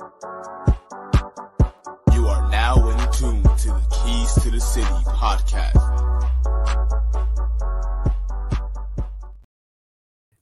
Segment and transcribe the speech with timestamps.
[0.00, 0.06] You
[2.26, 5.76] are now in tune to the Keys to the City podcast.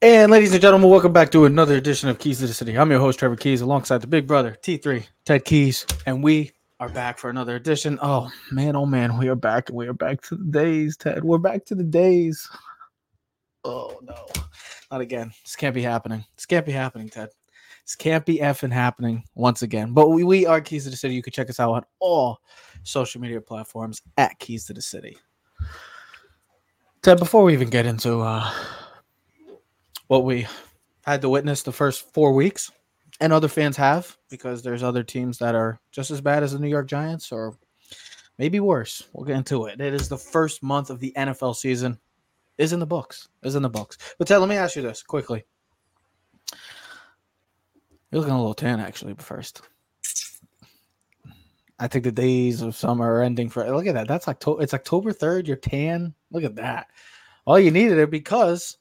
[0.01, 2.79] And ladies and gentlemen, welcome back to another edition of Keys to the City.
[2.79, 6.89] I'm your host, Trevor Keys, alongside the big brother, T3, Ted Keys, and we are
[6.89, 7.99] back for another edition.
[8.01, 11.25] Oh man, oh man, we are back and we are back to the days, Ted.
[11.25, 12.49] We're back to the days.
[13.65, 14.29] Oh no,
[14.93, 15.33] not again.
[15.43, 16.25] This can't be happening.
[16.37, 17.31] This can't be happening, Ted.
[17.89, 19.95] This can't be effing happening once again.
[19.95, 21.15] But we, we are Keys to the City.
[21.15, 22.39] You can check us out on all
[22.83, 25.17] social media platforms at Keys to the City.
[27.01, 28.53] Ted, before we even get into uh,
[30.09, 30.47] what we
[31.07, 32.71] had to witness the first four weeks,
[33.21, 36.59] and other fans have, because there's other teams that are just as bad as the
[36.59, 37.57] New York Giants, or
[38.37, 39.03] maybe worse.
[39.15, 39.81] We'll get into it.
[39.81, 41.99] It is the first month of the NFL season.
[42.59, 43.29] Is in the books.
[43.45, 43.97] Is in the books.
[44.19, 45.47] But Ted, let me ask you this quickly.
[48.11, 49.13] You're looking a little tan, actually.
[49.13, 49.63] But first,
[51.79, 53.69] I think the days of summer are ending for.
[53.71, 54.09] Look at that.
[54.09, 54.63] That's October.
[54.63, 55.47] It's October third.
[55.47, 56.15] You're tan.
[56.31, 56.89] Look at that.
[57.47, 58.79] All you needed it because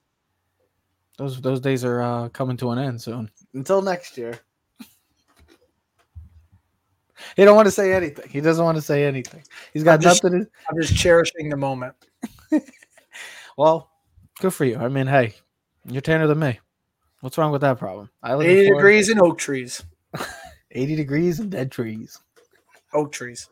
[1.17, 3.29] those those days are uh, coming to an end soon.
[3.53, 4.39] Until next year.
[7.35, 8.29] He don't want to say anything.
[8.29, 9.43] He doesn't want to say anything.
[9.73, 10.45] He's got I'm just- nothing.
[10.45, 11.95] To, I'm just cherishing the moment.
[13.57, 13.89] well,
[14.39, 14.77] good for you.
[14.77, 15.33] I mean, hey,
[15.85, 16.59] you're tanner than me.
[17.21, 18.09] What's wrong with that problem?
[18.21, 18.75] I live 80 Florida.
[18.75, 19.83] degrees and oak trees.
[20.71, 22.19] 80 degrees and dead trees.
[22.93, 23.49] Oak trees.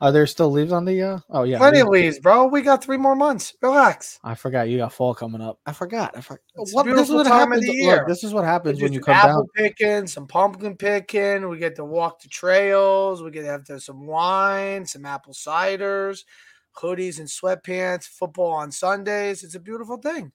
[0.00, 1.02] Are there still leaves on the?
[1.02, 2.46] uh Oh yeah, Plenty of leaves, bro.
[2.46, 3.54] We got three more months.
[3.60, 4.18] Relax.
[4.24, 5.58] I forgot you got fall coming up.
[5.66, 6.16] I forgot.
[6.16, 6.40] I forgot.
[6.54, 7.66] What, this is beautiful what time of happens.
[7.66, 8.04] the Look, year.
[8.08, 9.46] this is what happens when you come apple down.
[9.54, 11.48] picking, some pumpkin picking.
[11.50, 13.22] We get to walk the trails.
[13.22, 16.24] We get to have to some wine, some apple ciders,
[16.74, 19.42] hoodies and sweatpants, football on Sundays.
[19.44, 20.32] It's a beautiful thing.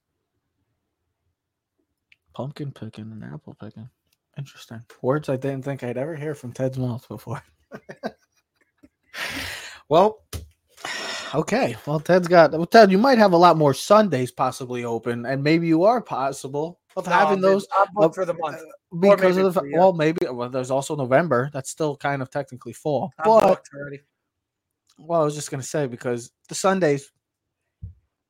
[2.38, 3.90] Pumpkin picking and apple picking.
[4.38, 7.42] Interesting words I didn't think I'd ever hear from Ted's mouth before.
[9.90, 10.24] well,
[11.34, 11.76] okay.
[11.88, 12.52] Well, Ted's got.
[12.52, 16.00] Well, Ted, you might have a lot more Sundays possibly open, and maybe you are
[16.00, 18.62] possible of No, having those I'm uh, for the month.
[19.02, 19.80] because of the three, yeah.
[19.80, 21.50] well, maybe well, there's also November.
[21.54, 23.66] That's still kind of technically fall, I'm but
[25.00, 27.12] well, I was just gonna say because the Sundays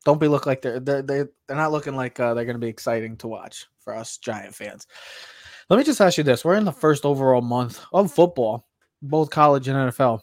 [0.07, 2.69] don't be look like they're they're they're, they're not looking like uh, they're gonna be
[2.69, 4.88] exciting to watch for us Giant fans.
[5.69, 8.69] Let me just ask you this: We're in the first overall month of football,
[9.01, 10.22] both college and NFL.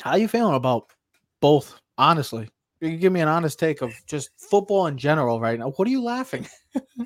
[0.00, 0.92] How are you feeling about
[1.40, 1.80] both?
[1.98, 2.48] Honestly,
[2.80, 5.70] you can give me an honest take of just football in general right now.
[5.70, 6.46] What are you laughing?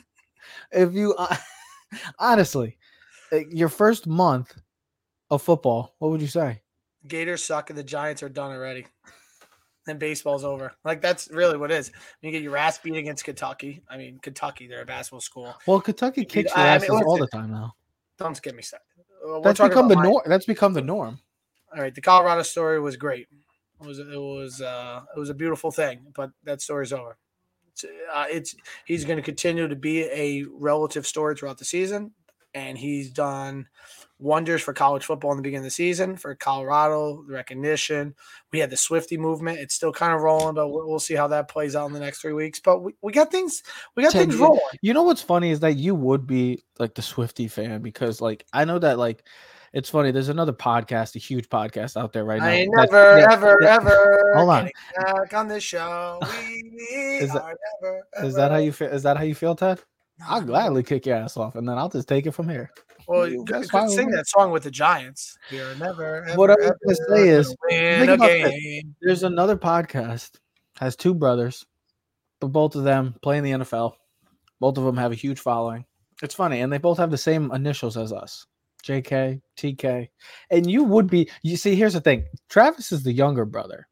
[0.73, 1.35] if you uh,
[2.19, 2.77] honestly,
[3.33, 4.55] uh, your first month
[5.31, 6.61] of football, what would you say?
[7.09, 8.85] Gators suck and the Giants are done already.
[9.89, 10.73] And baseball's over.
[10.85, 11.91] Like that's really what it is.
[12.21, 13.83] You get your ass beat against Kentucky.
[13.91, 15.55] I mean, Kentucky, they're a basketball school.
[15.67, 17.75] Well, Kentucky kicks your I mean, asses all the time now.
[18.19, 18.87] Don't get me started.
[18.99, 20.23] Uh, we're That's become the norm.
[20.27, 21.19] That's become the norm.
[21.75, 23.27] All right, the Colorado story was great.
[23.81, 27.17] It was it was uh, it was a beautiful thing, but that story's over.
[27.73, 28.55] It's, uh, it's
[28.85, 32.13] he's going to continue to be a relative story throughout the season,
[32.55, 33.67] and he's done
[34.23, 37.23] wonders for college football in the beginning of the season for Colorado.
[37.27, 38.15] The recognition.
[38.53, 39.59] We had the Swifty movement.
[39.59, 42.01] It's still kind of rolling, but we'll, we'll see how that plays out in the
[42.01, 42.61] next three weeks.
[42.61, 43.63] But we, we got things
[43.97, 44.61] we got Ted, things you- rolling.
[44.81, 48.47] You know what's funny is that you would be like the Swifty fan because, like,
[48.53, 49.25] I know that like
[49.73, 50.11] it's funny.
[50.11, 52.47] There's another podcast, a huge podcast out there right now.
[52.47, 54.71] I never, that- ever, that- ever Hold on.
[54.97, 56.19] back on this show.
[56.23, 56.79] We
[57.21, 58.89] Is that- are never, Is that how you feel?
[58.89, 59.81] Is that how you feel, Ted?
[60.29, 62.71] I'll gladly kick your ass off, and then I'll just take it from here.
[63.09, 65.37] Well, You- that's could sing that song with the Giants.
[65.51, 68.17] We're never, ever, What I was gonna say is, gonna win a
[68.51, 68.95] game.
[69.01, 70.39] There's another podcast
[70.79, 71.67] has two brothers,
[72.41, 73.95] but both of them play in the NFL.
[74.61, 75.85] Both of them have a huge following.
[76.23, 78.47] It's funny, and they both have the same initials as us.
[78.85, 80.09] JK, TK.
[80.51, 82.25] And you would be you see, here's the thing.
[82.49, 83.89] Travis is the younger brother.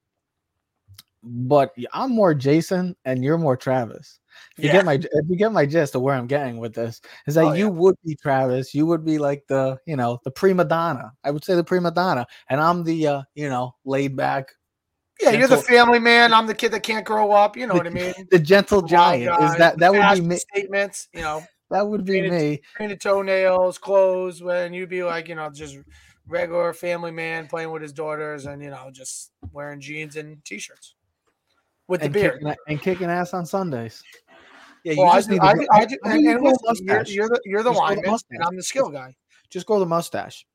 [1.23, 4.20] But I'm more Jason and you're more Travis.
[4.57, 4.77] If you Yeah.
[4.77, 7.45] get my if you get my gist of where I'm getting with this, is that
[7.45, 7.71] Oh, you yeah.
[7.71, 11.13] would be Travis, you would be like the, you know, the prima donna.
[11.25, 12.27] I would say the prima donna.
[12.49, 14.53] And I'm the uh, you know, laid back,
[15.21, 16.33] Yeah, you're the family man.
[16.33, 17.57] I'm the kid that can't grow up.
[17.57, 18.15] You know what I mean?
[18.31, 19.43] the gentle Wild giant.
[19.43, 20.37] Is that that would be me?
[20.37, 22.63] Statements, you know, That would be painted- me.
[22.77, 24.43] painted toenails, clothes.
[24.43, 25.77] When you'd be like, you know, just
[26.27, 30.95] regular family man playing with his daughters, and you know, just wearing jeans and t-shirts
[31.91, 32.35] with And the beard.
[32.41, 34.03] kicking, and kicking ass on Sundays.
[34.85, 36.97] Yeah, you Well, just need to I grow- do, I I and, and listen, you're,
[36.97, 37.11] mustache.
[37.15, 38.43] you're the you're the Just grow the lineman, and.
[38.45, 39.15] I'm the skill guy,
[39.51, 40.47] Just go the mustache.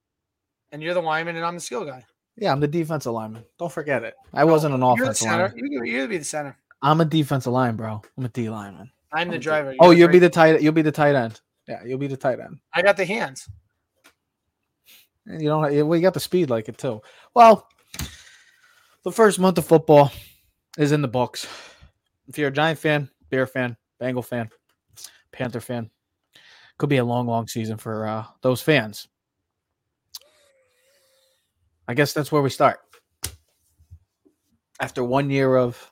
[0.72, 2.04] and you're the lineman, and I'm the skill guy.
[2.38, 3.44] Yeah, I'm the defensive lineman.
[3.60, 4.16] Don't forget it.
[4.34, 5.48] I wasn't an You're the offensive center.
[5.50, 5.72] lineman.
[5.72, 6.58] You you'll be the center.
[6.82, 8.02] I'm a defensive line, bro.
[8.18, 8.90] I'm a D lineman.
[9.12, 9.76] I'm the I'm a D- driver.
[9.80, 10.62] Oh, you're you'll be the tight.
[10.62, 11.40] You'll be the tight end.
[11.68, 12.60] Yeah, you'll be the tight end.
[12.74, 13.48] I got the hands.
[15.28, 17.02] And you know, we got the speed like it too.
[17.34, 17.68] Well,
[19.04, 20.12] the first month of football
[20.78, 21.48] is in the books.
[22.28, 24.50] If you're a Giant fan, Bear fan, Bengal fan,
[25.32, 25.90] Panther fan,
[26.78, 29.08] could be a long, long season for uh, those fans.
[31.88, 32.80] I guess that's where we start.
[34.80, 35.92] After one year of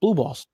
[0.00, 0.46] blue balls,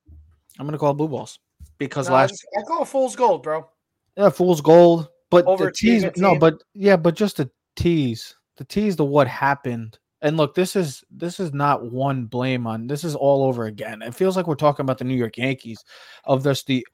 [0.58, 1.38] I'm gonna call it blue balls
[1.79, 3.69] because No, last I call it fool's gold, bro.
[4.17, 8.97] yeah, fool's gold, but the tease no, but yeah, but just the tease, the tease
[8.97, 9.99] to what happened.
[10.22, 14.02] And look, this is this is not one blame on this is all over again.
[14.02, 15.84] It feels like we're talking about the New York Yankees
[16.24, 16.86] of just the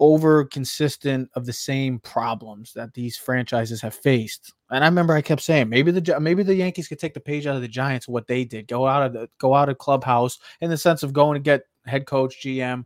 [0.00, 4.54] over consistent of the same problems that these franchises have faced.
[4.70, 7.46] And I remember I kept saying maybe the maybe the Yankees could take the page
[7.46, 8.68] out of the Giants what they did.
[8.68, 11.62] Go out of the go out of clubhouse in the sense of going to get
[11.86, 12.84] head coach, GM.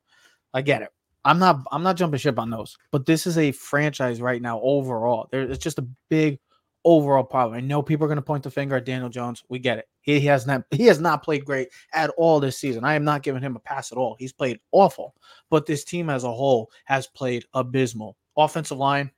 [0.55, 0.90] I get it.
[1.25, 2.76] I'm not I'm not jumping ship on those.
[2.90, 5.28] But this is a franchise right now overall.
[5.31, 6.38] There it's just a big
[6.84, 7.56] overall problem.
[7.56, 9.44] I know people are going to point the finger at Daniel Jones.
[9.49, 9.88] We get it.
[10.00, 12.84] He, he has not he has not played great at all this season.
[12.84, 14.17] I am not giving him a pass at all.
[14.19, 15.14] He's played awful.
[15.50, 18.17] But this team as a whole has played abysmal.
[18.37, 19.11] Offensive line,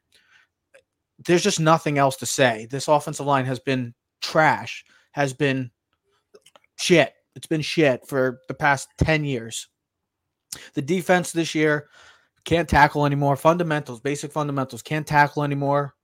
[1.24, 2.66] there's just nothing else to say.
[2.70, 5.70] This offensive line has been trash, has been
[6.76, 7.14] shit.
[7.36, 9.68] It's been shit for the past 10 years.
[10.74, 11.88] The defense this year
[12.44, 13.36] can't tackle anymore.
[13.36, 15.94] Fundamentals, basic fundamentals, can't tackle anymore.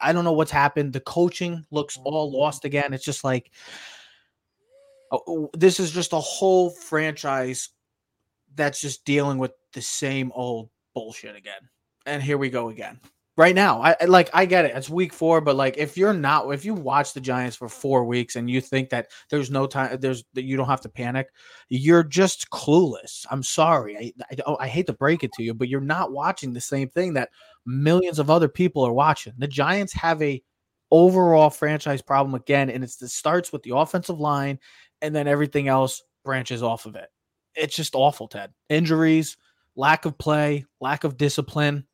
[0.00, 0.92] I don't know what's happened.
[0.92, 2.02] The coaching looks mm.
[2.04, 2.92] all lost again.
[2.92, 3.50] It's just like
[5.12, 7.70] oh, this is just a whole franchise
[8.54, 11.68] that's just dealing with the same old bullshit again.
[12.06, 13.00] And here we go again.
[13.36, 14.76] Right now, I like I get it.
[14.76, 18.04] It's week 4, but like if you're not if you watch the Giants for 4
[18.04, 21.26] weeks and you think that there's no time there's that you don't have to panic,
[21.68, 23.26] you're just clueless.
[23.32, 23.96] I'm sorry.
[23.98, 26.60] I, I don't- I hate to break it to you, but you're not watching the
[26.60, 27.30] same thing that
[27.66, 29.32] millions of other people are watching.
[29.36, 30.40] The Giants have a
[30.92, 34.60] overall franchise problem again, and it's it starts with the offensive line,
[35.02, 37.08] and then everything else branches off of it.
[37.56, 38.52] It's just awful, Ted.
[38.68, 39.36] Injuries,
[39.74, 41.86] lack of play, lack of discipline.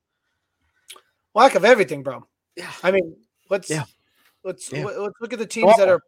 [1.35, 2.27] Lack of everything, bro.
[2.57, 2.71] Yeah.
[2.83, 3.17] I mean,
[3.49, 3.85] let's Yeah.
[4.45, 4.85] let's Yeah.
[4.85, 6.01] let- let's look at the teams that are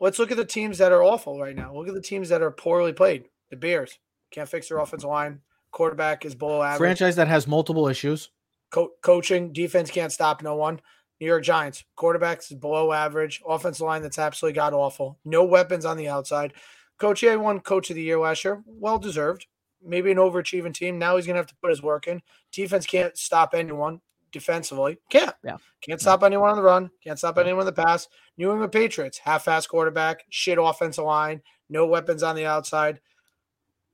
[0.00, 1.74] let's look at the teams that are awful right now.
[1.74, 3.28] Look at the teams that are poorly played.
[3.50, 3.98] The Bears
[4.30, 5.40] can't fix their offensive line.
[5.70, 6.78] Quarterback is below average.
[6.78, 8.30] Franchise that has multiple issues.
[8.70, 10.80] Co- coaching, defense can't stop no one.
[11.20, 13.40] New York Giants, quarterbacks is below average.
[13.46, 15.18] Offensive line that's absolutely god awful.
[15.24, 16.52] No weapons on the outside.
[16.98, 18.62] Coach A won Coach of the Year last year.
[18.66, 19.46] Well deserved.
[19.82, 20.98] Maybe an overachieving team.
[20.98, 22.22] Now he's gonna have to put his work in.
[22.52, 24.00] Defense can't stop anyone
[24.36, 24.98] defensively.
[25.08, 25.34] Can't.
[25.42, 25.56] Yeah.
[25.82, 26.90] Can't stop anyone on the run.
[27.02, 28.08] Can't stop anyone in the pass.
[28.36, 31.40] New England Patriots, half-ass quarterback, shit offensive line,
[31.70, 33.00] no weapons on the outside.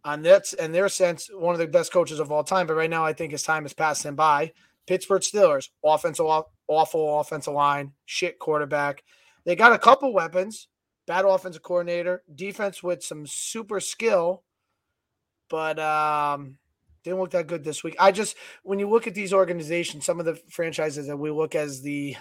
[0.04, 2.66] On that, in their sense, one of the best coaches of all time.
[2.66, 4.52] But right now, I think his time has passed him by.
[4.88, 6.26] Pittsburgh Steelers, offensive
[6.66, 9.04] awful offensive line, shit quarterback.
[9.44, 10.66] They got a couple weapons,
[11.06, 14.42] bad offensive coordinator, defense with some super skill,
[15.48, 16.56] but um,
[17.04, 17.96] didn't look that good this week.
[17.98, 21.54] I just when you look at these organizations, some of the franchises that we look
[21.54, 22.16] as the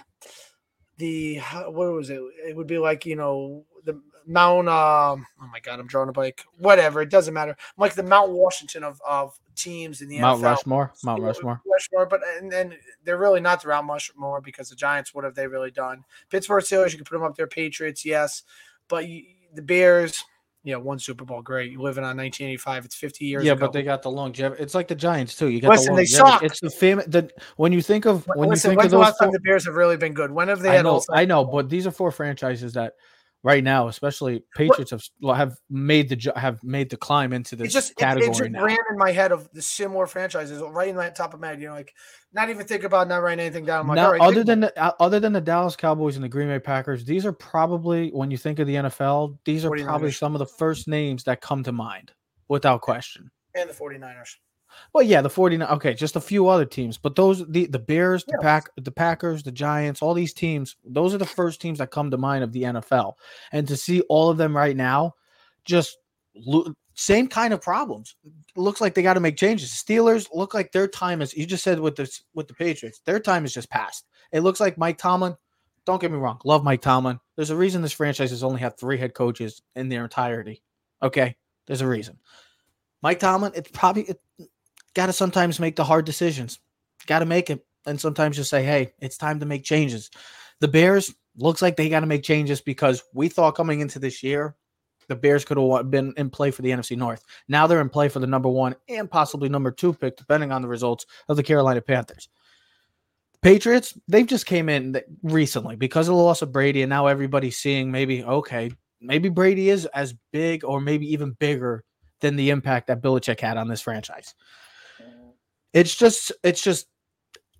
[0.98, 2.20] the what was it?
[2.46, 4.68] It would be like you know the Mount.
[4.68, 6.44] Um, oh my God, I'm drawing a blank.
[6.58, 7.56] Whatever, it doesn't matter.
[7.76, 10.44] like the Mount Washington of of teams in the Mount NFL.
[10.44, 10.92] Rushmore.
[11.04, 11.60] Mount You know, Rushmore.
[11.70, 12.74] Rushmore, but and, then
[13.04, 15.14] they're really not the Mount Rushmore because the Giants.
[15.14, 16.04] What have they really done?
[16.30, 17.46] Pittsburgh Steelers, you can put them up there.
[17.46, 18.42] Patriots, yes,
[18.88, 19.24] but you,
[19.54, 20.24] the Bears,
[20.64, 21.72] yeah, one Super Bowl, great.
[21.72, 22.84] You living on uh, 1985.
[22.84, 23.44] It's 50 years.
[23.44, 23.62] Yeah, ago.
[23.62, 24.62] but they got the longevity.
[24.62, 25.48] It's like the Giants too.
[25.48, 26.42] You got Listen, the they suck.
[26.42, 27.06] It's the famous.
[27.06, 29.40] The when you think of when Listen, you think when's of the last time the
[29.40, 30.30] Bears have really been good?
[30.30, 31.02] When have they I had know.
[31.10, 32.94] I know, but these are four franchises that
[33.42, 35.02] right now, especially Patriots, have
[35.36, 38.50] have made the have made the climb into this It's just it, category it just
[38.50, 38.64] now.
[38.64, 41.60] ran in my head of the similar franchises right in that top of my head.
[41.60, 41.94] You know, like
[42.32, 43.80] not even think about not writing anything down.
[43.80, 46.28] I'm like, Now, right, other than the, uh, other than the Dallas Cowboys and the
[46.28, 49.84] Green Bay Packers, these are probably when you think of the NFL, these are 49ers.
[49.84, 52.12] probably some of the first names that come to mind
[52.48, 53.30] without question.
[53.54, 54.36] and the 49ers.
[54.92, 58.24] Well, yeah, the 49 okay, just a few other teams, but those the the Bears,
[58.24, 58.42] the Yeah.
[58.42, 62.10] Pack, the Packers, the Giants, all these teams, those are the first teams that come
[62.10, 63.14] to mind of the NFL.
[63.52, 65.14] And to see all of them right now
[65.64, 65.98] just
[66.34, 68.16] lo- same kind of problems.
[68.56, 69.70] Looks like they got to make changes.
[69.70, 73.20] Steelers look like their time is you just said with this with the Patriots, their
[73.20, 74.06] time is just passed.
[74.30, 75.36] It looks like Mike Tomlin,
[75.84, 77.18] don't get me wrong, love Mike Tomlin.
[77.36, 80.62] There's a reason this franchise has only had 3 head coaches in their entirety.
[81.02, 81.36] Okay?
[81.66, 82.18] There's a reason.
[83.02, 84.20] Mike Tomlin, it's probably it,
[84.94, 86.58] got to sometimes make the hard decisions.
[87.06, 90.10] Got to make it, and sometimes just say, "Hey, it's time to make changes."
[90.60, 94.22] The Bears looks like they got to make changes because we thought coming into this
[94.22, 94.54] year,
[95.08, 97.24] the Bears could have been in play for the NFC North.
[97.48, 100.62] Now they're in play for the number one and possibly number two pick, depending on
[100.62, 102.28] the results of the Carolina Panthers.
[103.42, 107.58] Patriots, they've just came in recently because of the loss of Brady, and now everybody's
[107.58, 108.70] seeing maybe okay,
[109.00, 111.82] maybe Brady is as big or maybe even bigger
[112.20, 114.34] than the impact that Belichick had on this franchise.
[115.72, 116.86] It's just, it's just,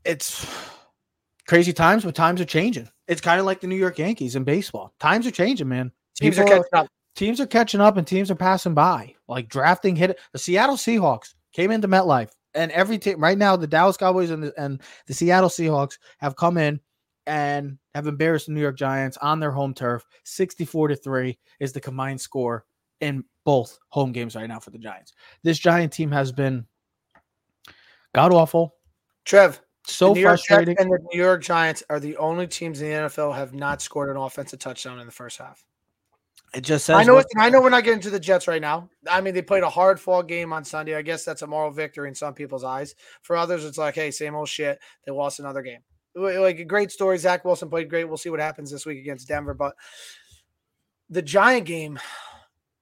[0.04, 0.46] it's
[1.46, 2.88] crazy times, but times are changing.
[3.08, 4.94] It's kind of like the New York Yankees in baseball.
[5.00, 5.92] Times are changing, man.
[6.14, 6.86] Teams are catching up.
[7.16, 9.14] teams are catching up and teams are passing by.
[9.28, 13.66] Like drafting hit the Seattle Seahawks came into MetLife, and every team right now, the
[13.66, 16.80] Dallas Cowboys and the, and the Seattle Seahawks have come in
[17.26, 20.04] and have embarrassed the New York Giants on their home turf.
[20.24, 22.64] 64 to 3 is the combined score
[23.00, 25.12] in both home games right now for the Giants.
[25.42, 26.66] This Giant team has been
[28.14, 28.74] god awful,
[29.24, 30.76] Trev, so the New York Jets frustrating.
[30.78, 34.10] and the New York Giants are the only teams in the NFL have not scored
[34.10, 35.64] an offensive touchdown in the first half.
[36.54, 37.14] It just says I know.
[37.14, 38.90] what- I know we're not getting to the Jets right now.
[39.08, 40.94] I mean, they played a hard fought game on Sunday.
[40.94, 42.94] I guess that's a moral victory in some people's eyes.
[43.22, 44.78] For others, it's like, hey, same old shit.
[45.06, 45.80] They lost another game.
[46.14, 47.16] Like a great story.
[47.16, 48.04] Zach Wilson played great.
[48.04, 49.54] We'll see what happens this week against Denver.
[49.54, 49.76] But
[51.08, 51.98] the Giant game,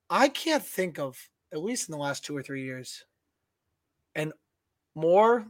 [0.09, 1.17] I can't think of
[1.53, 3.05] at least in the last two or three years,
[4.17, 4.33] and
[4.95, 5.47] more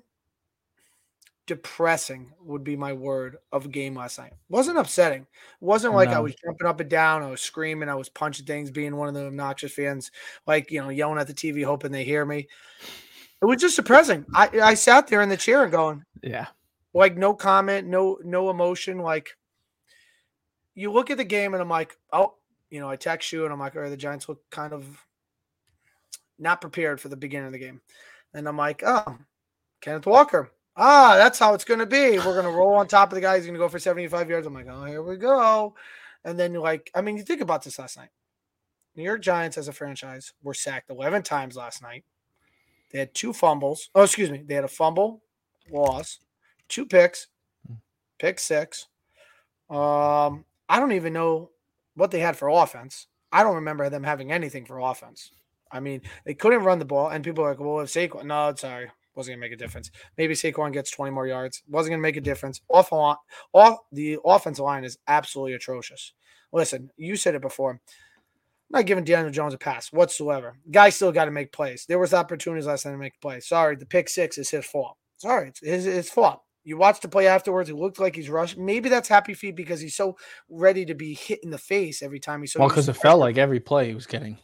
[1.46, 4.32] depressing would be my word of a game last night.
[4.48, 5.26] Wasn't upsetting.
[5.60, 8.70] Wasn't like I was jumping up and down, I was screaming, I was punching things,
[8.70, 10.12] being one of the obnoxious fans,
[10.46, 12.46] like you know, yelling at the TV, hoping they hear me.
[13.42, 14.26] It was just depressing.
[14.32, 16.46] I, I sat there in the chair and going, yeah.
[16.94, 18.98] like no comment, no no emotion.
[18.98, 19.36] Like
[20.76, 22.34] you look at the game and I'm like, oh,
[22.70, 24.86] you know, I text you and I'm like, all right, the Giants look kind of
[26.38, 27.80] not prepared for the beginning of the game.
[28.34, 29.18] And I'm like, oh,
[29.80, 30.50] Kenneth Walker.
[30.76, 32.18] Ah, that's how it's going to be.
[32.18, 33.36] We're going to roll on top of the guy.
[33.36, 34.46] He's going to go for 75 yards.
[34.46, 35.74] I'm like, oh, here we go.
[36.24, 38.10] And then, you're like, I mean, you think about this last night.
[38.96, 42.04] New York Giants as a franchise were sacked 11 times last night.
[42.90, 43.90] They had two fumbles.
[43.94, 44.42] Oh, excuse me.
[44.46, 45.22] They had a fumble,
[45.70, 46.18] loss,
[46.68, 47.28] two picks,
[48.18, 48.88] pick six.
[49.68, 51.50] Um, I don't even know
[51.94, 53.06] what they had for offense.
[53.32, 55.30] I don't remember them having anything for offense.
[55.70, 58.52] I mean, they couldn't run the ball, and people are like, "Well, if Saquon, no,
[58.56, 59.90] sorry, wasn't gonna make a difference.
[60.16, 62.60] Maybe Saquon gets 20 more yards, wasn't gonna make a difference.
[62.68, 66.12] Off, off the offensive line is absolutely atrocious.
[66.52, 67.72] Listen, you said it before.
[67.72, 70.56] I'm not giving Daniel Jones a pass whatsoever.
[70.70, 71.86] Guy still got to make plays.
[71.88, 73.48] There was opportunities last time to make plays.
[73.48, 74.96] Sorry, the pick six is his fault.
[75.16, 76.42] Sorry, it's his, his fault.
[76.62, 77.68] You watched the play afterwards.
[77.70, 78.58] It looked like he's rushed.
[78.58, 80.16] Maybe that's happy feet because he's so
[80.48, 82.60] ready to be hit in the face every time he's so.
[82.60, 84.38] Well, because it felt like every play he was getting,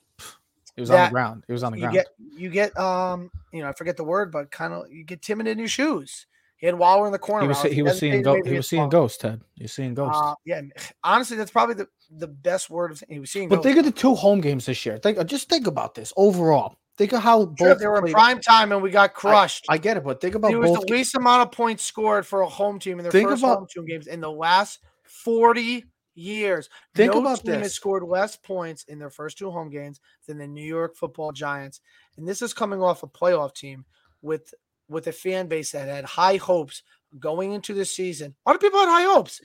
[0.77, 1.45] it was on the ground.
[1.49, 1.95] It was on the ground.
[1.95, 2.31] you ground.
[2.31, 5.23] get you get um you know I forget the word, but kind of you get
[5.23, 6.27] timid in your shoes.
[6.59, 7.43] He had Waller in the corner.
[7.43, 9.19] he was he was seeing go, he was seeing ghosts.
[9.19, 10.21] Ted, he's seeing ghosts.
[10.23, 10.63] Uh, yeah,
[11.05, 13.49] honestly, that's probably the, the best word of he was seeing.
[13.49, 13.67] but ghosts.
[13.67, 14.97] think of the two home games this year.
[14.99, 16.79] Think just think about this overall.
[16.97, 19.67] Think of how Sure, both they were in prime time and we got crushed.
[19.69, 22.41] I get it, but think about it was the least amount of points scored for
[22.41, 25.85] a home team in their Think first about- home two games in the last 40
[26.17, 26.69] years.
[26.95, 30.39] Think no about team has scored less points in their first two home games than
[30.39, 31.81] the New York Football Giants,
[32.17, 33.85] and this is coming off a playoff team
[34.23, 34.53] with
[34.89, 36.83] with a fan base that had high hopes
[37.19, 38.35] going into the season.
[38.45, 39.41] A lot of people had high hopes.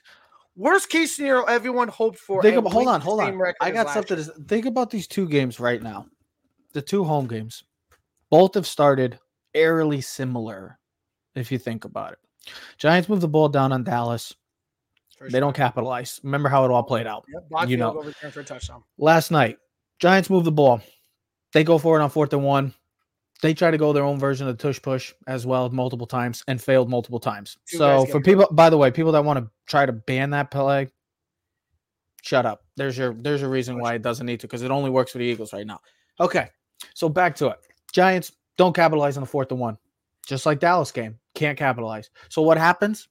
[0.55, 2.41] Worst case scenario, everyone hoped for.
[2.41, 3.41] Think about hold on, hold on.
[3.61, 4.25] I got something year.
[4.25, 6.07] to think about these two games right now.
[6.73, 7.63] The two home games.
[8.29, 9.19] Both have started
[9.53, 10.79] eerily similar,
[11.35, 12.19] if you think about it.
[12.77, 14.33] Giants move the ball down on Dallas.
[15.29, 16.19] They don't capitalize.
[16.23, 17.25] Remember how it all played out.
[17.51, 18.01] Yep, you know.
[18.31, 18.83] for a touchdown.
[18.97, 19.57] Last night,
[19.99, 20.81] Giants move the ball.
[21.53, 22.73] They go for it on fourth and one.
[23.41, 26.43] They try to go their own version of the tush push as well multiple times
[26.47, 27.57] and failed multiple times.
[27.67, 30.51] Two so for people, by the way, people that want to try to ban that
[30.51, 30.89] play,
[32.21, 32.63] shut up.
[32.77, 35.17] There's your there's a reason why it doesn't need to because it only works for
[35.17, 35.79] the Eagles right now.
[36.19, 36.49] Okay,
[36.93, 37.57] so back to it.
[37.91, 39.77] Giants don't capitalize on the fourth and one,
[40.27, 42.09] just like Dallas game can't capitalize.
[42.29, 43.07] So what happens?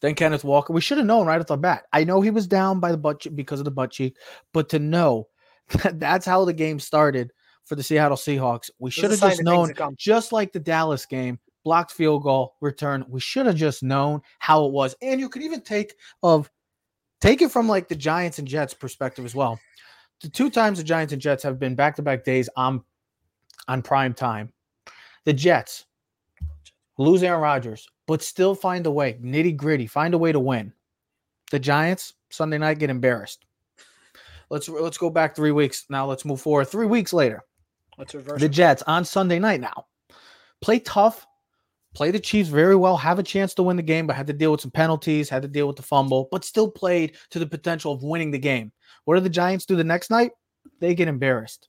[0.00, 0.72] Then Kenneth Walker.
[0.72, 1.84] We should have known right off the bat.
[1.92, 4.16] I know he was down by the butt because of the butt cheek,
[4.52, 5.28] but to know
[5.82, 7.32] that that's how the game started
[7.64, 9.72] for the Seattle Seahawks, we should have just known.
[9.96, 13.04] Just like the Dallas game, blocked field goal return.
[13.08, 16.48] We should have just known how it was, and you could even take of
[17.20, 19.58] take it from like the Giants and Jets perspective as well.
[20.20, 22.84] The two times the Giants and Jets have been back to back days on
[23.66, 24.52] on prime time.
[25.24, 25.86] The Jets
[26.98, 30.72] lose Aaron Rodgers, but still find a way, nitty gritty, find a way to win.
[31.50, 33.44] The Giants Sunday night get embarrassed.
[34.50, 36.06] Let's let's go back three weeks now.
[36.06, 36.66] Let's move forward.
[36.66, 37.42] Three weeks later,
[37.98, 38.48] Let's reverse the.
[38.48, 39.86] Jets on Sunday night now
[40.60, 41.26] play tough,
[41.94, 44.32] play the Chiefs very well, have a chance to win the game, but had to
[44.32, 47.46] deal with some penalties, had to deal with the fumble, but still played to the
[47.46, 48.72] potential of winning the game.
[49.04, 50.32] What do the Giants do the next night?
[50.80, 51.68] They get embarrassed.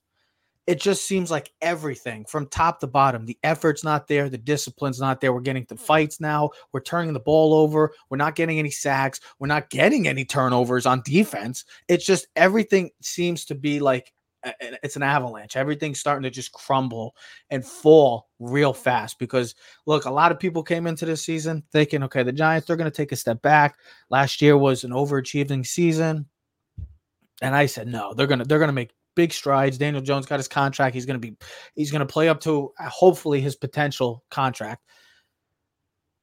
[0.68, 5.00] It just seems like everything from top to bottom, the effort's not there, the discipline's
[5.00, 5.32] not there.
[5.32, 5.80] We're getting to mm.
[5.80, 6.50] fights now.
[6.72, 7.94] We're turning the ball over.
[8.10, 9.18] We're not getting any sacks.
[9.38, 11.64] We're not getting any turnovers on defense.
[11.88, 14.12] It's just everything seems to be like
[14.60, 15.56] it's an avalanche.
[15.56, 17.16] Everything's starting to just crumble
[17.48, 19.54] and fall real fast because
[19.86, 22.90] look, a lot of people came into this season thinking, okay, the Giants they're going
[22.90, 23.78] to take a step back.
[24.10, 26.26] Last year was an overachieving season.
[27.40, 29.76] And I said, no, they're going to they're going to make big strides.
[29.76, 30.94] Daniel Jones got his contract.
[30.94, 31.36] He's going to be
[31.74, 34.84] he's going to play up to uh, hopefully his potential contract.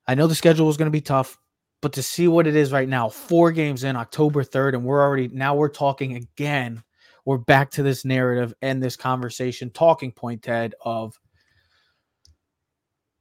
[0.07, 1.37] I know the schedule is going to be tough,
[1.81, 5.01] but to see what it is right now, four games in October 3rd and we're
[5.01, 6.81] already now we're talking again.
[7.25, 11.19] We're back to this narrative and this conversation talking point Ted of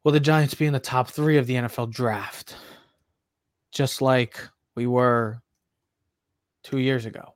[0.05, 2.55] will the Giants be in the top 3 of the NFL draft?
[3.73, 4.39] Just like
[4.77, 5.41] we were
[6.63, 7.34] 2 years ago.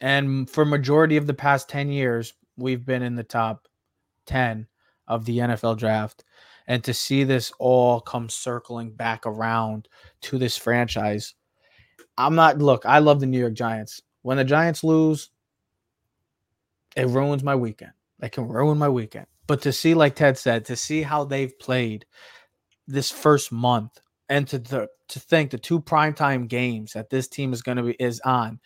[0.00, 3.68] And for majority of the past 10 years, we've been in the top
[4.26, 4.66] 10
[5.06, 6.24] of the NFL draft.
[6.66, 9.88] And to see this all come circling back around
[10.22, 11.34] to this franchise,
[12.16, 14.00] I'm not, look, I love the New York Giants.
[14.22, 15.30] When the Giants lose,
[16.96, 17.92] it ruins my weekend.
[18.22, 19.26] It can ruin my weekend.
[19.46, 22.06] But to see, like Ted said, to see how they've played
[22.86, 27.52] this first month and to the, to think the two primetime games that this team
[27.52, 28.60] is going to be is on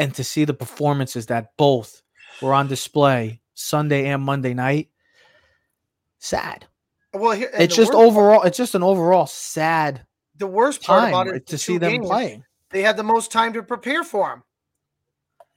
[0.00, 2.02] and to see the performances that both
[2.40, 4.88] were on display Sunday and Monday night,
[6.18, 6.66] sad.
[7.12, 10.06] Well, here, it's just overall, it's just an overall sad.
[10.36, 12.44] The worst part about it to see them games, playing.
[12.70, 14.42] They had the most time to prepare for them.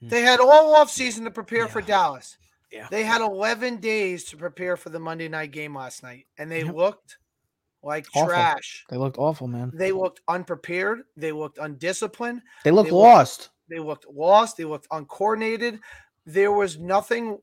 [0.00, 0.08] Hmm.
[0.08, 1.68] They had all off season to prepare yeah.
[1.68, 2.36] for Dallas.
[2.70, 2.88] Yeah.
[2.90, 6.64] They had 11 days to prepare for the Monday night game last night, and they
[6.64, 6.74] yep.
[6.74, 7.16] looked
[7.82, 8.28] like awful.
[8.28, 8.84] trash.
[8.90, 9.70] They looked awful, man.
[9.72, 11.02] They looked unprepared.
[11.16, 12.42] They looked undisciplined.
[12.64, 13.50] They looked they lost.
[13.74, 14.56] They looked lost.
[14.56, 15.80] They looked uncoordinated.
[16.26, 17.38] There was nothing.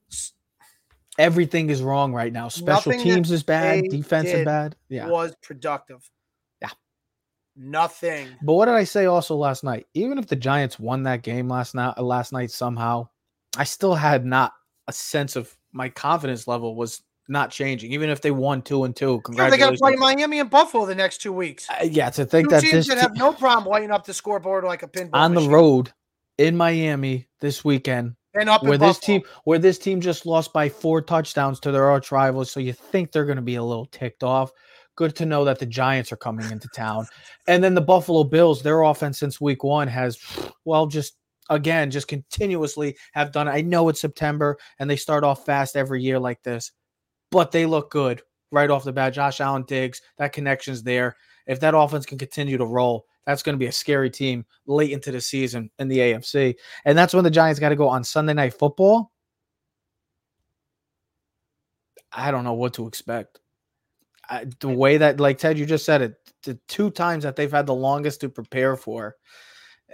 [1.20, 2.48] Everything is wrong right now.
[2.48, 3.84] Special teams is bad.
[3.90, 4.78] Defense is bad.
[4.88, 5.08] Yeah.
[5.08, 6.10] Was productive.
[6.62, 6.70] Yeah.
[7.58, 8.30] Nothing.
[8.42, 9.88] But what did I say also last night?
[9.94, 13.10] Even if the Giants won that game last night, last night somehow,
[13.58, 14.54] I still had not
[14.88, 18.96] a sense of my confidence level was not changing, even if they won two and
[18.96, 19.20] two.
[19.26, 19.60] Congratulations.
[19.60, 21.68] Yeah, they got to play Miami and Buffalo the next two weeks.
[21.70, 24.14] Uh, yeah, to think two that teams this that have no problem lighting up the
[24.14, 25.50] scoreboard like a pinball on machine.
[25.50, 25.94] the road
[26.42, 28.16] in Miami this weekend.
[28.34, 31.90] And up where this team where this team just lost by four touchdowns to their
[31.90, 34.52] arch rivals, so you think they're going to be a little ticked off.
[34.96, 37.08] Good to know that the Giants are coming into town,
[37.48, 38.62] and then the Buffalo Bills.
[38.62, 40.18] Their offense since week one has,
[40.64, 41.18] well, just
[41.50, 43.48] again, just continuously have done.
[43.48, 43.52] It.
[43.52, 46.72] I know it's September and they start off fast every year like this,
[47.32, 49.14] but they look good right off the bat.
[49.14, 51.16] Josh Allen Diggs, that connection's there.
[51.48, 54.92] If that offense can continue to roll, that's going to be a scary team late
[54.92, 56.56] into the season in the AFC.
[56.86, 59.12] And that's when the Giants got to go on Sunday night football.
[62.12, 63.40] I don't know what to expect.
[64.30, 67.52] I, the way that, like Ted, you just said it, the two times that they've
[67.52, 69.16] had the longest to prepare for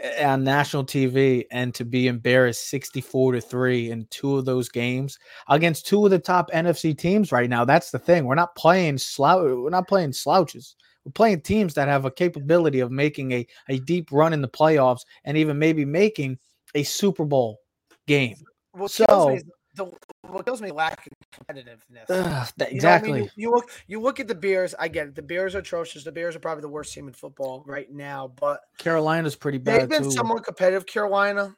[0.02, 4.70] eh, on national TV and to be embarrassed 64 to 3 in two of those
[4.70, 5.18] games
[5.50, 7.66] against two of the top NFC teams right now.
[7.66, 8.26] That's the thing.
[8.26, 10.76] We're not playing slouch we're not playing slouches.
[11.08, 14.50] We're playing teams that have a capability of making a, a deep run in the
[14.50, 16.38] playoffs and even maybe making
[16.76, 17.62] a Super Bowl
[18.08, 18.36] game.
[18.74, 19.86] What so kills me the,
[20.24, 22.10] what kills me lack of competitiveness.
[22.10, 23.12] Ugh, that, You know I exactly.
[23.14, 23.24] mean?
[23.24, 24.76] You, you look you look at the Bears.
[24.78, 25.16] I get it.
[25.16, 26.04] The Bears are atrocious.
[26.04, 29.80] The Bears are probably the worst team in football right now, but Carolina's pretty bad.
[29.80, 30.12] they've been too.
[30.12, 30.86] somewhat competitive.
[30.86, 31.56] Carolina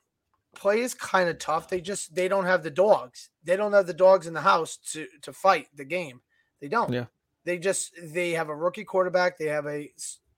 [0.53, 1.69] play is kind of tough.
[1.69, 3.31] They just they don't have the dogs.
[3.43, 6.21] They don't have the dogs in the house to to fight the game.
[6.61, 6.93] They don't.
[6.93, 7.05] Yeah.
[7.49, 9.39] They just they have a rookie quarterback.
[9.39, 9.91] They have a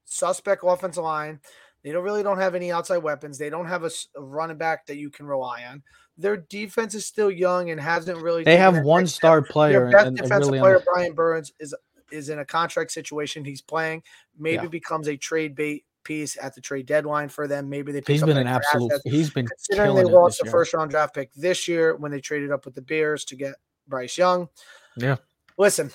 [0.06, 1.42] suspect offensive line.
[1.84, 3.38] They don't really don't have any outside weapons.
[3.38, 5.84] They don't have a running back that you can rely on.
[6.18, 8.46] Their defense is still young and hasn't really.
[8.46, 11.76] they have one star Their player best and, and defensive really player, Brian Burns, is
[12.14, 13.44] is in a contract situation.
[13.44, 14.04] He's playing.
[14.40, 14.70] Maybe Yeah.
[14.70, 17.68] becomes a trade bait piece at the trade deadline for them.
[17.70, 18.00] Maybe they.
[18.00, 19.04] Pick he's been an absolute assets.
[19.04, 20.52] he's been Considering they lost the year.
[20.54, 23.56] first round draft pick this year when they traded up with the Bears to get
[23.86, 24.48] Bryce Young.
[24.96, 25.18] Yeah.
[25.58, 25.92] Listen,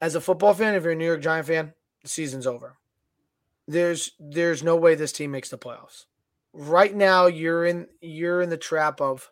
[0.00, 2.76] as a football fan, if you're a New York Giant fan, the season's over.
[3.66, 6.06] There's there's no way this team makes the playoffs.
[6.52, 9.30] Right now, you're in you're in the trap of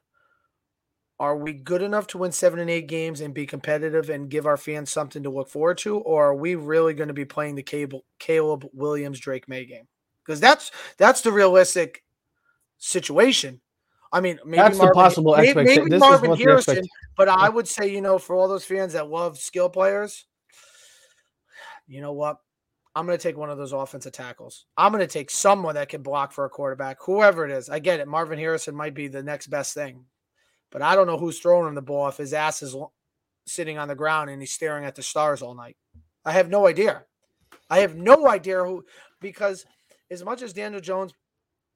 [1.18, 4.44] are we good enough to win seven and eight games and be competitive and give
[4.44, 7.54] our fans something to look forward to, or are we really going to be playing
[7.54, 9.88] the Cable, Caleb Williams Drake Maye game?
[10.24, 12.02] Because that's that's the realistic
[12.76, 13.60] situation.
[14.12, 15.84] I mean, maybe That's the Marvin, possible may- expectation.
[15.84, 16.84] Maybe This Marvin Harrison,
[17.16, 20.26] but I would say, you know, for all those fans that love skill players,
[21.86, 22.38] you know what?
[22.94, 24.64] I'm going to take one of those offensive tackles.
[24.76, 27.68] I'm going to take someone that can block for a quarterback, whoever it is.
[27.68, 28.08] I get it.
[28.08, 30.06] Marvin Harrison might be the next best thing.
[30.70, 32.74] but I don't know who's throwing him the ball if his ass is
[33.46, 35.76] sitting on the ground and he's staring at the stars all night.
[36.24, 37.04] I have no idea.
[37.70, 38.84] I have no idea who
[39.20, 39.64] because
[40.10, 41.12] as much as Daniel Jones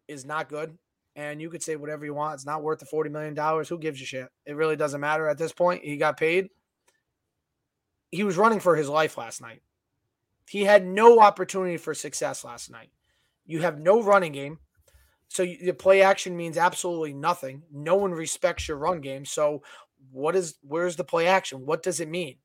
[0.09, 0.77] is not good,
[1.17, 3.69] and you could say whatever you want, it's not worth the forty million dollars.
[3.69, 4.29] Who gives a shit?
[4.47, 5.85] It really doesn't matter at this point.
[5.85, 6.49] He got paid.
[8.11, 9.63] He was running for his life last night.
[10.51, 12.91] He had no opportunity for success last night.
[13.47, 14.59] You have no running game.
[15.29, 17.63] So you, the play action means absolutely nothing.
[17.73, 19.25] No one respects your run game.
[19.25, 19.63] So
[20.11, 21.67] what is where's the play action?
[21.67, 22.39] What does it mean?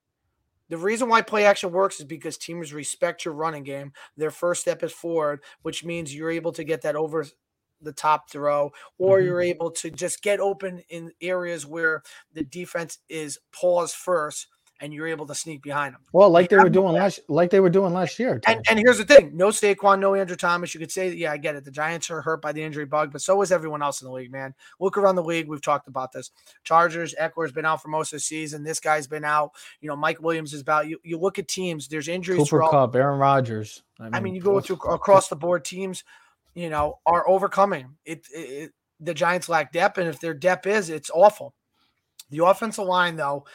[0.69, 3.91] The reason why play action works is because teams respect your running game.
[4.17, 7.25] Their first step is forward, which means you're able to get that over
[7.81, 9.25] the top throw, or Mhm.
[9.25, 14.45] you're able to just get open in areas where the defense is paused first
[14.81, 16.01] and you're able to sneak behind them.
[16.11, 18.41] Well, like they were doing last, like they were doing last year.
[18.45, 20.73] And and here's the thing: no Saquon, no Andrew Thomas.
[20.73, 21.63] You could say, yeah, I get it.
[21.63, 24.13] The Giants are hurt by the injury bug, but so is everyone else in the
[24.13, 24.53] league, man.
[24.79, 25.47] Look around the league.
[25.47, 26.31] We've talked about this.
[26.63, 28.63] Chargers, Ekeler's been out for most of the season.
[28.63, 29.51] This guy's been out.
[29.81, 30.87] You know, Mike Williams is out.
[30.89, 31.87] You, you look at teams.
[31.87, 32.37] There's injuries.
[32.39, 33.83] Cooper throughout- Kupp, Aaron Rodgers.
[33.99, 35.63] I mean, you go through across the board.
[35.63, 36.03] Teams,
[36.53, 40.67] you know, are overcoming it, it, it- The Giants lack depth, and if their depth
[40.67, 41.53] is, it's awful.
[42.29, 43.45] The offensive line, though,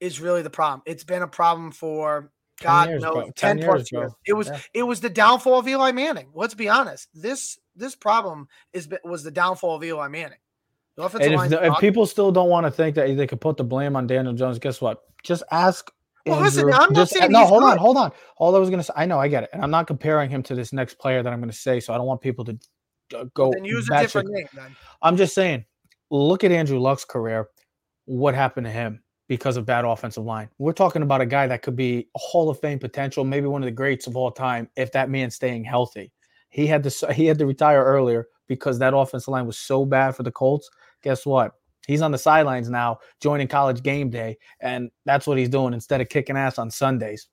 [0.00, 0.82] is really the problem.
[0.86, 3.22] It's been a problem for 10 God years, knows bro.
[3.24, 4.00] 10, 10 years, bro.
[4.02, 4.12] years.
[4.26, 4.60] It was Yeah.
[4.74, 6.30] it was the downfall of Eli Manning.
[6.34, 7.08] Let's be honest.
[7.14, 10.38] This this problem is was the downfall of Eli Manning.
[10.96, 11.50] The offensive And if, line.
[11.50, 14.06] the- if people still don't want to think that they could put the blame on
[14.06, 15.02] Daniel Jones, guess what?
[15.22, 15.90] Just ask.
[16.26, 17.46] Well, listen, Andrew- I'm not just- saying no.
[17.46, 18.12] Hold on, hold on.
[18.36, 20.42] All I was gonna say, I know, I get it, and I'm not comparing him
[20.44, 22.58] to this next player that I'm gonna say, so I don't want people to
[23.32, 23.50] go.
[23.54, 24.46] then use a different name.
[24.52, 25.64] Then I'm just saying,
[26.10, 27.48] look at Andrew Luck's career.
[28.04, 30.48] What happened to him because of bad offensive line?
[30.58, 33.62] We're talking about a guy that could be a Hall of Fame potential, maybe one
[33.62, 36.10] of the greats of all time, if that man's staying healthy.
[36.48, 40.16] He had to he had to retire earlier because that offensive line was so bad
[40.16, 40.68] for the Colts.
[41.04, 41.52] Guess what?
[41.86, 46.00] He's on the sidelines now, joining college game day, and that's what he's doing instead
[46.00, 47.28] of kicking ass on Sundays.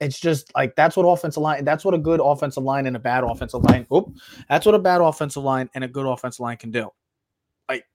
[0.00, 1.64] It's just like that's what offensive line.
[1.64, 3.88] That's what a good offensive line and a bad offensive line.
[3.92, 4.14] Oop,
[4.48, 6.90] that's what a bad offensive line and a good offensive line can do.
[7.68, 7.86] Like,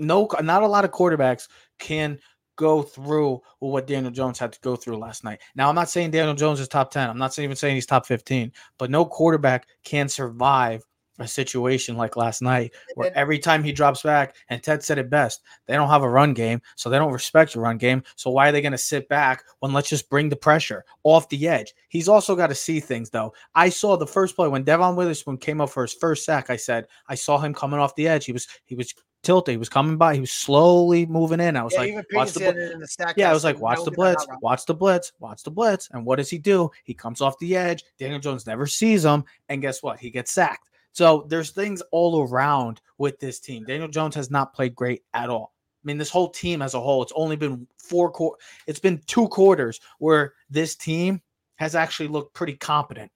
[0.00, 1.46] no, not a lot of quarterbacks
[1.78, 2.18] can
[2.58, 5.40] go through what Daniel Jones had to go through last night.
[5.54, 7.08] Now, I'm not saying Daniel Jones is top ten.
[7.08, 8.52] I'm not even saying he's top fifteen.
[8.76, 10.84] But no quarterback can survive
[11.20, 15.10] a situation like last night where every time he drops back, and Ted said it
[15.10, 18.02] best, they don't have a run game, so they don't respect your run game.
[18.16, 21.28] So why are they going to sit back when let's just bring the pressure off
[21.28, 21.74] the edge?
[21.88, 23.32] He's also got to see things though.
[23.54, 26.50] I saw the first play when Devon Witherspoon came up for his first sack.
[26.50, 28.24] I said I saw him coming off the edge.
[28.24, 29.52] He was he was tilted.
[29.52, 30.14] He was coming by.
[30.14, 31.56] He was slowly moving in.
[31.56, 33.96] I was yeah, like, watch the bl- the yeah, I was like, watch the we
[33.96, 35.88] get that blitz, watch the blitz, watch the blitz.
[35.92, 36.70] And what does he do?
[36.84, 37.84] He comes off the edge.
[37.98, 39.24] Daniel Jones never sees him.
[39.48, 39.98] And guess what?
[39.98, 40.70] He gets sacked.
[40.92, 43.64] So there's things all around with this team.
[43.64, 45.54] Daniel Jones has not played great at all.
[45.84, 48.44] I mean, this whole team as a whole, it's only been four quarters.
[48.66, 51.22] It's been two quarters where this team
[51.56, 53.12] has actually looked pretty competent.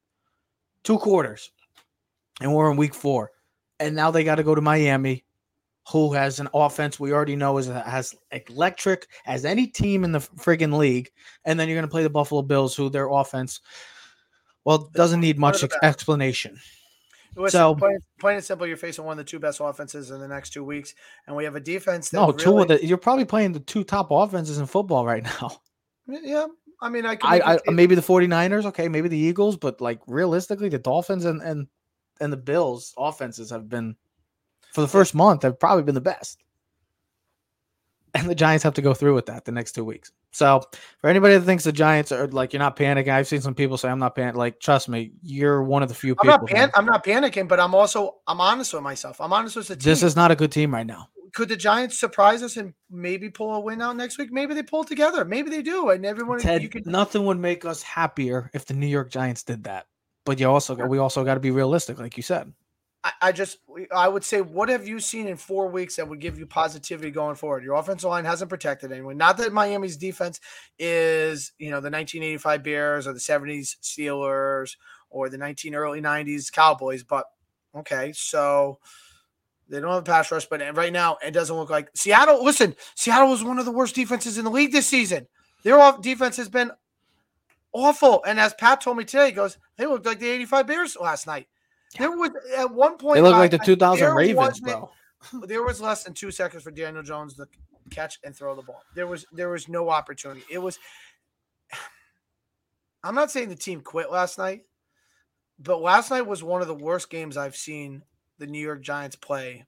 [0.84, 1.50] Two quarters.
[2.40, 3.30] And we're in week four.
[3.80, 5.24] And now they got to go to Miami,
[5.90, 8.14] who has an offense we already know is as
[8.48, 11.10] electric as any team in the friggin' league.
[11.44, 13.60] And then you're going to play the Buffalo Bills, who their offense,
[14.64, 15.84] well, doesn't need much the ex- best.
[15.84, 16.58] explanation.
[17.34, 20.20] Listen, So- plain, plain and simple, you're facing one of the two best offenses in
[20.20, 20.94] the next two weeks,
[21.26, 23.60] and we have a defense that No, really, two of the you're probably playing the
[23.60, 25.50] two top offenses in football right now.
[26.06, 26.46] Yeah,
[26.80, 30.68] I mean, I I, I maybe the 49ers, okay, maybe the Eagles, but like realistically,
[30.68, 31.66] the Dolphins and and
[32.20, 33.96] and the Bills offenses have been
[34.72, 36.38] for the first month have probably been the best.
[38.14, 40.12] And the Giants have to go through with that the next two weeks.
[40.32, 40.62] So
[41.00, 43.78] for anybody that thinks the Giants are like you're not panicking, I've seen some people
[43.78, 44.34] say I'm not panicking.
[44.34, 46.38] Like, trust me, you're one of the few I'm people.
[46.40, 49.20] not pan- I'm not panicking, but I'm also I'm honest with myself.
[49.20, 49.84] I'm honest with the team.
[49.84, 51.08] this is not a good team right now.
[51.32, 54.30] Could the Giants surprise us and maybe pull a win out next week?
[54.30, 55.24] Maybe they pull together.
[55.24, 58.74] Maybe they do, and everyone Ted, you could nothing would make us happier if the
[58.74, 59.86] New York Giants did that.
[60.26, 62.52] But you also got we also got to be realistic, like you said.
[63.20, 63.58] I, just
[63.92, 67.10] I would say, what have you seen in four weeks that would give you positivity
[67.10, 67.64] going forward?
[67.64, 69.16] Your offensive line hasn't protected anyone.
[69.16, 70.38] Not that Miami's defense
[70.78, 74.76] is, you know, the 1985 Bears or the 70s Steelers
[75.10, 77.26] or the 19 early 90s Cowboys, but
[77.74, 78.78] okay, so
[79.68, 82.44] they don't have a pass rush, but right now it doesn't look like Seattle.
[82.44, 85.26] Listen, Seattle was one of the worst defenses in the league this season.
[85.64, 86.70] Their off defense has been
[87.72, 90.96] awful, and as Pat told me today, he goes, they looked like the 85 Bears
[91.00, 91.48] last night.
[91.98, 94.90] There was at one point They look like the 2000 Ravens, bro.
[95.46, 97.46] There was less than two seconds for Daniel Jones to
[97.90, 98.82] catch and throw the ball.
[98.94, 100.42] There was there was no opportunity.
[100.50, 100.78] It was.
[103.04, 104.62] I'm not saying the team quit last night,
[105.58, 108.02] but last night was one of the worst games I've seen
[108.38, 109.64] the New York Giants play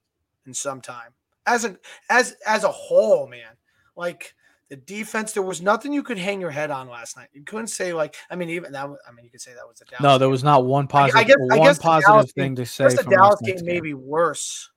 [0.47, 1.15] in some time.
[1.47, 1.77] as a
[2.11, 3.57] as as a whole, man.
[3.97, 4.35] Like
[4.71, 7.29] the defense, there was nothing you could hang your head on last night.
[7.33, 8.89] You couldn't say like, I mean, even that.
[8.89, 10.03] Was, I mean, you could say that was the Dallas.
[10.03, 11.21] No, there was not one positive.
[11.21, 13.55] I guess- I one guess positive thing game- to say Just the from Dallas game
[13.55, 13.83] night's may game.
[13.83, 14.71] be worse.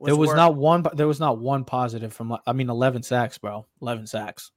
[0.00, 0.36] There was worse.
[0.36, 0.84] not one.
[0.94, 2.36] There was not one positive from.
[2.46, 3.66] I mean, eleven sacks, bro.
[3.80, 4.50] Eleven sacks.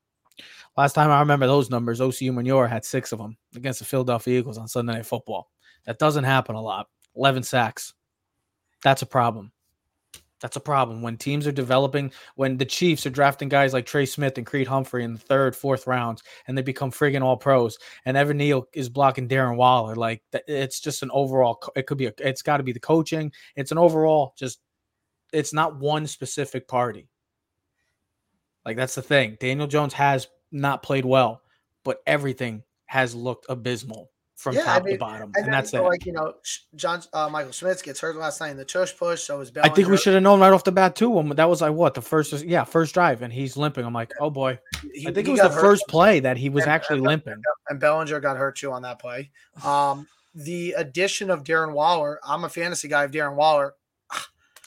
[0.75, 4.39] Last time I remember those numbers, Osi Umenyiora had six of them against the Philadelphia
[4.39, 5.49] Eagles on Sunday Night Football.
[5.85, 6.87] That doesn't happen a lot.
[7.15, 7.93] Eleven sacks.
[8.83, 9.51] That's a problem.
[10.39, 12.11] That's a problem when teams are developing.
[12.35, 15.55] When the Chiefs are drafting guys like Trey Smith and Creed Humphrey in the third,
[15.55, 17.77] fourth rounds, and they become friggin' all pros.
[18.05, 19.95] And Evan Neal is blocking Darren Waller.
[19.95, 21.59] Like it's just an overall.
[21.75, 22.05] It could be.
[22.05, 23.31] A, it's got to be the coaching.
[23.55, 24.33] It's an overall.
[24.37, 24.59] Just
[25.33, 27.09] it's not one specific party.
[28.63, 29.37] Like that's the thing.
[29.39, 31.41] Daniel Jones has not played well,
[31.83, 35.73] but everything has looked abysmal from Yeah, I top mean, to bottom, And, and, that's
[35.73, 35.81] it.
[35.81, 36.35] Like you know,
[36.75, 39.23] John uh, Michael Schmitz gets hurt last night in the tush push.
[39.23, 41.09] So was I think we should have known right off the bat too.
[41.09, 43.83] When that was like what the first, yeah, first drive, and he's limping.
[43.83, 44.59] I'm like, oh boy.
[44.93, 47.41] He- I think it was the first play that he was And- actually and- limping.
[47.69, 49.31] and Bellinger got hurt too on that play.
[49.65, 53.73] Um, the addition of Darren Waller, I'm a fantasy guy of Darren Waller.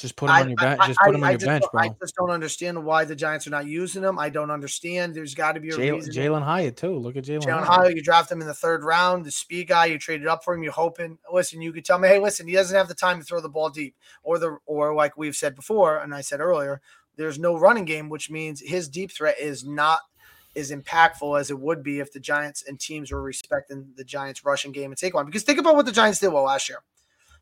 [0.00, 0.80] Just put him on your bench.
[0.86, 1.82] Just put him on I your just bench, bro.
[1.82, 4.18] I just don't understand why the Giants are not using him.
[4.18, 5.14] I don't understand.
[5.14, 6.14] There's got to be a Jalin reason.
[6.14, 6.96] Jalin Hyatt too.
[6.96, 7.42] Look at Jalin.
[7.42, 7.80] Jalin Hyatt.
[7.80, 9.26] Hyatt, you draft him in the third round.
[9.26, 10.62] The speed guy, you traded up for him.
[10.62, 11.18] You're hoping.
[11.30, 13.50] Listen, you could tell me, hey, listen, he doesn't have the time to throw the
[13.50, 16.80] ball deep, or the or like we've said before, and I said earlier,
[17.16, 20.00] there's no running game, which means his deep threat is not
[20.56, 24.44] as impactful as it would be if the Giants and teams were respecting the Giants
[24.46, 25.26] rushing game and take one.
[25.26, 26.78] Because think about what the Giants did well last year.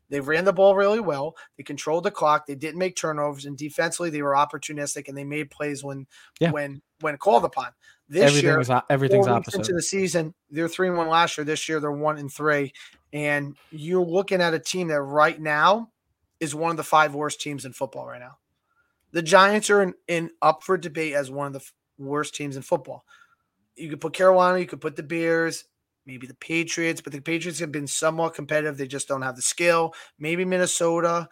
[0.09, 1.35] They ran the ball really well.
[1.57, 2.45] They controlled the clock.
[2.47, 6.07] They didn't make turnovers, and defensively they were opportunistic and they made plays when
[6.39, 6.51] Yeah.
[6.51, 7.67] when when called upon.
[8.09, 9.59] This Everything year, o- everything's four opposite.
[9.59, 10.33] into the season.
[10.49, 11.45] They're three and one last year.
[11.45, 12.73] This year they're one and three,
[13.13, 15.91] and you're looking at a team that right now
[16.39, 18.39] is one of the five worst teams in football right now.
[19.11, 22.55] The Giants are in, in up for debate as one of the f- worst teams
[22.55, 23.05] in football.
[23.75, 25.65] You could put Carolina, you could put the Bears,
[26.09, 28.77] maybe the Patriots, but the Patriots have been somewhat competitive.
[28.77, 29.93] They just don't have the skill.
[30.17, 31.29] Maybe Minnesota.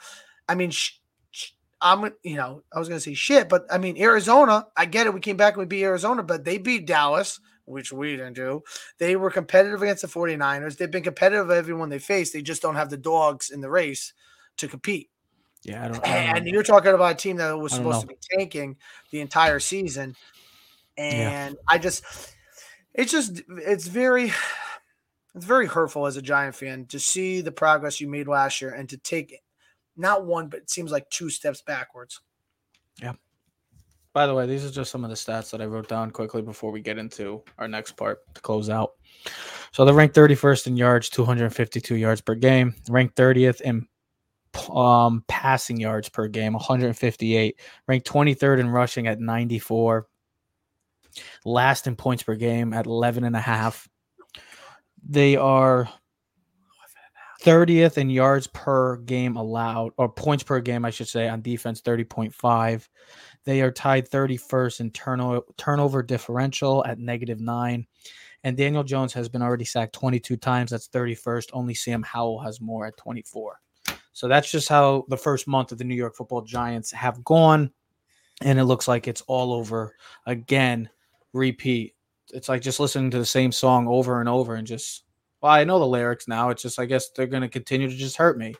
[0.47, 0.99] I mean, sh-
[1.31, 4.67] sh- I'm you know I was gonna say shit, but I mean Arizona.
[4.77, 5.13] I get it.
[5.15, 8.61] We came back and we beat Arizona, but they beat Dallas, which we didn't do.
[8.99, 10.77] They were competitive against the 49ers.
[10.77, 12.31] They've been competitive with everyone they face.
[12.31, 14.13] They just don't have the dogs in the race
[14.57, 15.09] to compete.
[15.63, 16.05] yeah, I don't.
[16.07, 16.51] I don't And know.
[16.51, 18.77] you're talking about a team that was supposed to be tanking
[19.11, 20.15] the entire season.
[20.97, 22.03] And I just
[22.93, 24.31] it's just it's very
[25.37, 28.71] it's very hurtful as a Giant fan to see the progress you made last year
[28.71, 29.39] and to take
[29.95, 32.21] not one, but it seems like two steps backwards.
[33.01, 33.13] Yeah.
[34.13, 36.41] By the way, these are just some of the stats that I wrote down quickly
[36.41, 38.93] before we get into our next part to close out.
[39.73, 42.73] So they're ranked 31st in yards, 252 yards per game.
[42.89, 43.87] Ranked 30th in
[44.75, 47.59] um, passing yards per game, 158.
[47.87, 50.07] Ranked 23rd in rushing at 94.
[51.45, 53.87] Last in points per game at 11 and a half.
[55.07, 55.89] They are
[57.43, 61.81] 30th in yards per game allowed, or points per game, I should say, on defense,
[61.81, 62.87] 30.5.
[63.45, 67.87] They are tied 31st in turno- turnover differential at negative nine.
[68.43, 70.71] And Daniel Jones has been already sacked 22 times.
[70.71, 71.49] That's 31st.
[71.53, 73.59] Only Sam Howell has more at 24.
[74.13, 77.71] So that's just how the first month of the New York football Giants have gone.
[78.41, 80.89] And it looks like it's all over again.
[81.33, 81.95] Repeat.
[82.33, 85.03] It's like just listening to the same song over and over and just,
[85.41, 86.49] well, I know the lyrics now.
[86.49, 88.55] It's just, I guess they're to continue to just hurt me,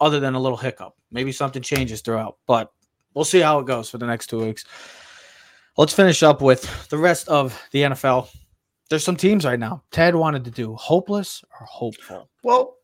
[0.00, 0.94] other than a little hiccup.
[1.10, 2.72] Maybe something changes throughout, but
[3.14, 4.64] we'll see how it goes for the next two weeks.
[5.76, 8.28] Let's finish up with the rest of the NFL.
[8.88, 9.82] There's some teams right now.
[9.90, 12.28] Ted wanted to do hopeless or hopeful.
[12.42, 12.76] Well,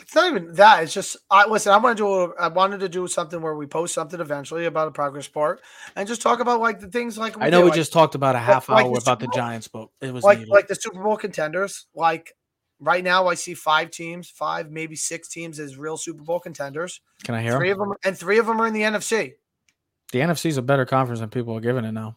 [0.00, 0.84] it's not even that.
[0.84, 1.72] It's just I listen.
[1.72, 2.08] I want to do.
[2.08, 5.60] A, I wanted to do something where we post something eventually about a progress part
[5.96, 8.14] and just talk about like the things like I know did, we like, just talked
[8.14, 10.50] about a half like hour the about the Giants, but it was like needed.
[10.50, 11.86] like the Super Bowl contenders.
[11.94, 12.34] Like
[12.80, 17.00] right now, I see five teams, five maybe six teams as real Super Bowl contenders.
[17.24, 17.56] Can I hear?
[17.58, 17.80] Three 'em?
[17.80, 19.34] of them, and three of them are in the NFC.
[20.12, 22.16] The NFC is a better conference than people are giving it now.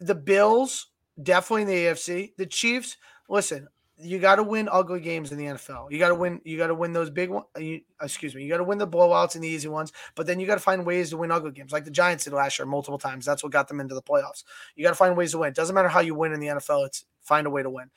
[0.00, 0.88] The Bills
[1.22, 2.32] definitely in the AFC.
[2.36, 2.96] The Chiefs.
[3.28, 3.68] Listen,
[4.02, 5.90] you got to win ugly games in the NFL.
[5.90, 6.40] You got to win.
[6.44, 7.46] You got to win those big ones.
[7.56, 8.42] Uh, excuse me.
[8.42, 9.92] You got to win the blowouts and the easy ones.
[10.14, 12.32] But then you got to find ways to win ugly games, like the Giants did
[12.32, 13.24] last year multiple times.
[13.24, 14.44] That's what got them into the playoffs.
[14.76, 15.48] You got to find ways to win.
[15.48, 16.86] It doesn't matter how you win in the NFL.
[16.86, 17.90] It's find a way to win.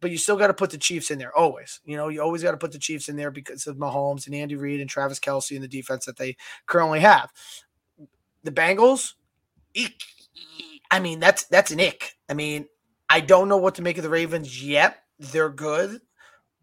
[0.00, 1.80] But you still got to put the Chiefs in there always.
[1.84, 4.34] You know, you always got to put the Chiefs in there because of Mahomes and
[4.34, 7.30] Andy Reid and Travis Kelce and the defense that they currently have.
[8.42, 9.12] The Bengals,
[9.74, 10.02] eek,
[10.90, 12.16] I mean, that's that's an ick.
[12.28, 12.66] I mean,
[13.08, 15.01] I don't know what to make of the Ravens yet.
[15.30, 16.00] They're good,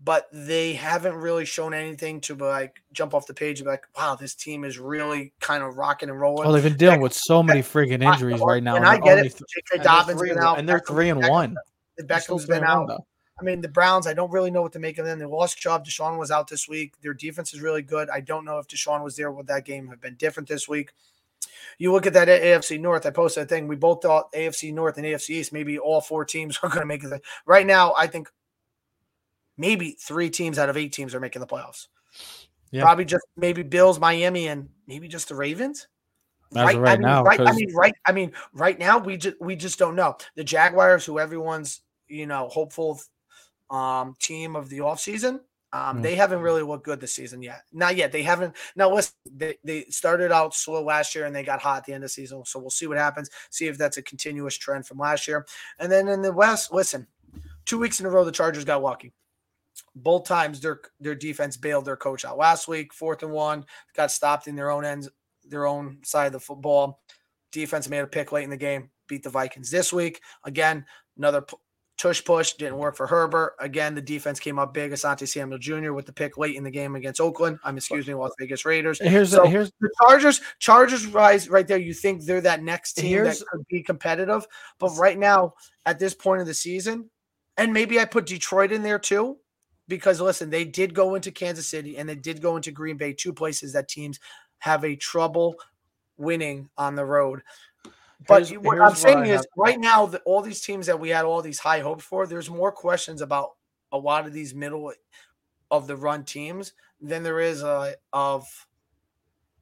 [0.03, 3.85] but they haven't really shown anything to like jump off the page and be like,
[3.97, 6.43] wow, this team is really kind of rocking and rolling.
[6.43, 8.75] Well, they've been dealing with so many freaking injuries right now.
[8.75, 9.37] And and I get it.
[9.37, 9.83] J.K.
[9.83, 11.55] Dobbins been and- out, and they're three and one.
[11.97, 13.05] The Beckham's been one, out.
[13.39, 15.19] I mean, the Browns, I don't really know what to make of them.
[15.19, 15.85] They lost Chubb.
[15.85, 16.93] Deshaun was out this week.
[17.01, 18.09] Their defense is really good.
[18.09, 20.91] I don't know if Deshaun was there, would that game have been different this week?
[21.77, 23.05] You look at that AFC North.
[23.05, 23.67] I posted a thing.
[23.67, 26.85] We both thought AFC North and AFC East, maybe all four teams are going to
[26.85, 27.21] make it.
[27.45, 28.29] Right now, I think
[29.59, 31.87] maybe three teams out of eight teams are making the playoffs.
[32.71, 32.83] Yeah.
[32.83, 35.87] Probably just maybe Bills, Miami, and maybe just the Ravens.
[36.55, 37.93] Of right I mean, now, right, I mean, right.
[38.07, 40.17] I mean, right now we just we just don't know.
[40.35, 42.99] The Jaguars, who everyone's you know hopeful
[43.69, 45.41] um, team of the offseason,
[45.71, 46.01] um, Mm.
[46.01, 47.61] they haven't really looked good this season yet.
[47.71, 48.11] Not yet.
[48.11, 48.55] They haven't.
[48.75, 51.93] Now listen, they, they started out slow last year and they got hot at the
[51.93, 52.43] end of the season.
[52.45, 53.29] So we'll see what happens.
[53.51, 55.45] See if that's a continuous trend from last year.
[55.77, 57.05] And then in the West, listen,
[57.65, 59.13] two weeks in a row the Chargers got lucky.
[59.95, 62.37] Both times their their defense bailed their coach out.
[62.37, 63.65] Last week, fourth and one,
[63.95, 65.09] got stopped in their own ends,
[65.43, 67.01] their own side of the football.
[67.51, 70.21] Defense made a pick late in the game, beat the Vikings this week.
[70.43, 70.85] Again,
[71.17, 71.57] another p-
[71.97, 73.55] tush push didn't work for Herbert.
[73.59, 74.91] Again, the defense came up big.
[74.91, 75.91] Asante Samuel Jr.
[75.93, 77.57] with the pick late in the game against Oakland.
[77.63, 78.99] I'm excuse me, Las Vegas Raiders.
[79.01, 81.77] Here's So- the, here's The Chargers, Chargers rise right there.
[81.79, 84.45] You think they're that next team that could be competitive,
[84.79, 87.09] but right now at this point of the season,
[87.57, 89.37] and maybe I put Detroit in there too,
[89.89, 93.11] because listen, they did go into Kansas City and they did go into Green Bay,
[93.11, 94.19] two places that teams
[94.59, 95.55] have a trouble
[96.17, 97.41] winning on the road.
[98.27, 101.09] But Here's- what here's I'm saying is, right now, the, all these teams that we
[101.09, 103.51] had all these high hopes for, there's more questions about
[103.91, 104.93] a lot of these middle
[105.71, 108.45] of the run teams than there is uh, of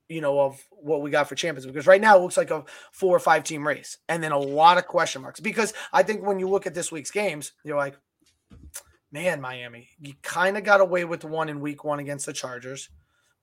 [0.09, 2.63] you know of what we got for champions because right now it looks like a
[2.91, 6.25] four or five team race and then a lot of question marks because i think
[6.25, 7.97] when you look at this week's games you're like
[9.11, 12.89] man miami you kind of got away with one in week one against the chargers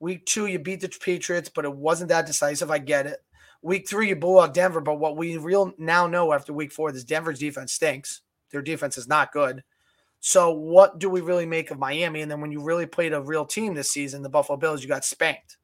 [0.00, 3.24] week two you beat the patriots but it wasn't that decisive i get it
[3.62, 6.90] week three you blew out denver but what we real now know after week four
[6.90, 9.62] is denver's defense stinks their defense is not good
[10.26, 12.22] so what do we really make of Miami?
[12.22, 14.88] And then when you really played a real team this season, the Buffalo Bills, you
[14.88, 15.58] got spanked.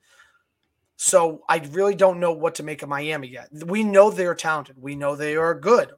[0.97, 3.49] So I really don't know what to make of Miami yet.
[3.65, 4.77] We know they're talented.
[4.79, 5.93] We know they are good.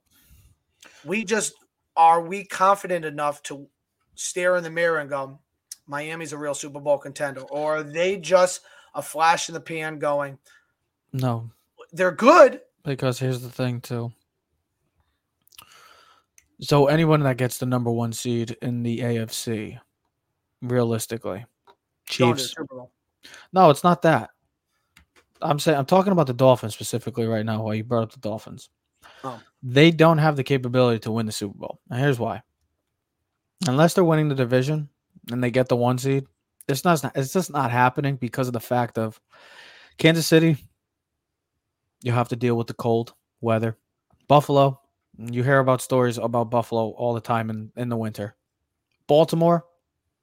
[1.05, 1.55] We just
[1.97, 3.67] are we confident enough to
[4.15, 5.39] stare in the mirror and go,
[5.87, 8.61] Miami's a real Super Bowl contender, or are they just
[8.95, 10.39] a flash in the pan going,
[11.13, 11.51] no
[11.93, 12.61] they're good.
[12.85, 14.13] because here's the thing too.
[16.61, 19.79] So anyone that gets the number one seed in the AFC,
[20.63, 21.45] realistically,
[22.19, 22.55] going to the Chiefs.
[23.53, 24.31] No, it's not that.
[25.41, 27.63] I'm saying I'm talking about the Dolphins specifically right now.
[27.63, 28.71] While you brought up the Dolphins,
[29.25, 29.41] Oh.
[29.63, 31.81] they don't have the capability to win the Super Bowl.
[31.91, 32.43] And here's why:
[33.69, 34.89] unless they're winning the division
[35.31, 36.27] and they get the one seed,
[36.69, 37.05] it's not.
[37.15, 39.21] It's just not happening because of the fact of
[39.99, 40.57] Kansas City.
[42.03, 43.77] You have to deal with the cold weather.
[44.29, 44.81] Buffalo,
[45.19, 48.37] you hear about stories about Buffalo all the time in, in the winter.
[49.07, 49.65] Baltimore,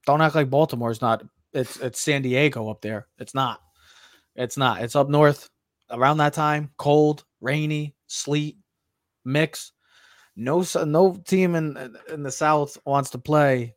[0.06, 1.24] don't act like Baltimore is not.
[1.54, 3.08] It's it's San Diego up there.
[3.18, 3.62] It's not.
[4.36, 4.82] It's not.
[4.82, 5.50] It's up north
[5.92, 6.72] around that time.
[6.78, 8.58] Cold, rainy, sleet,
[9.26, 9.72] mix.
[10.40, 13.76] No no team in in the south wants to play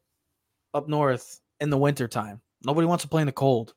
[0.74, 2.40] up north in the winter time.
[2.64, 3.74] Nobody wants to play in the cold.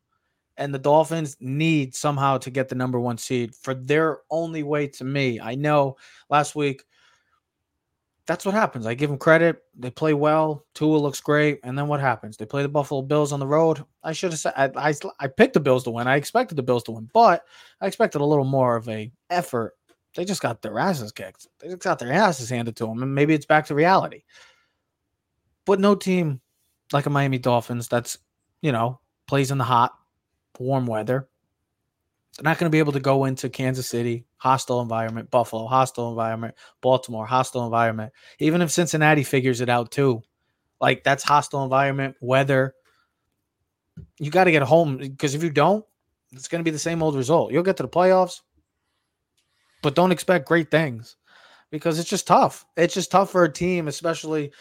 [0.57, 4.87] And the Dolphins need somehow to get the number one seed for their only way
[4.87, 5.39] to me.
[5.41, 5.97] I know
[6.29, 6.85] last week
[8.27, 8.85] that's what happens.
[8.85, 9.63] I give them credit.
[9.75, 10.63] They play well.
[10.75, 11.59] Tua looks great.
[11.63, 12.37] And then what happens?
[12.37, 13.83] They play the Buffalo Bills on the road.
[14.03, 16.07] I should have said I, I, I picked the Bills to win.
[16.07, 17.43] I expected the Bills to win, but
[17.81, 19.73] I expected a little more of a effort.
[20.15, 21.47] They just got their asses kicked.
[21.59, 24.23] They just got their asses handed to them, and maybe it's back to reality.
[25.65, 26.41] But no team
[26.93, 28.17] like a Miami Dolphins that's
[28.61, 29.93] you know plays in the hot,
[30.57, 31.27] warm weather.
[32.37, 36.09] They're not going to be able to go into Kansas City, hostile environment, Buffalo, hostile
[36.09, 38.11] environment, Baltimore, hostile environment.
[38.39, 40.21] Even if Cincinnati figures it out too,
[40.81, 42.73] like that's hostile environment, weather.
[44.19, 45.85] You got to get home because if you don't,
[46.31, 47.53] it's going to be the same old result.
[47.53, 48.41] You'll get to the playoffs,
[49.85, 51.15] but don't expect great things
[51.71, 52.65] because it's just tough.
[52.75, 54.51] It's just tough for a team, especially,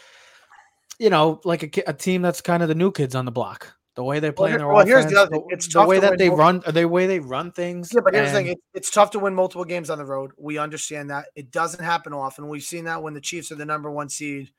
[0.99, 3.73] you know, like a, a team that's kind of the new kids on the block.
[3.95, 5.45] The way they play in here- their well, offense, here's the other thing.
[5.49, 7.91] It's the way that they run, the way they run things.
[7.93, 10.31] Yeah, but here's the thing: it, it's tough to win multiple games on the road.
[10.37, 12.47] We understand that it doesn't happen often.
[12.49, 14.51] We've seen that when the Chiefs are the number one seed.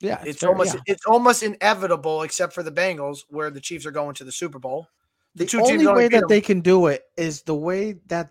[0.00, 0.80] yeah, It's, very- almost yeah.
[0.86, 4.58] it's almost inevitable, except for the Bengals, where the Chiefs are going to the Super
[4.58, 4.88] Bowl.
[5.34, 6.28] The, two only way that that 'em.
[6.28, 8.30] they can do it is the way that,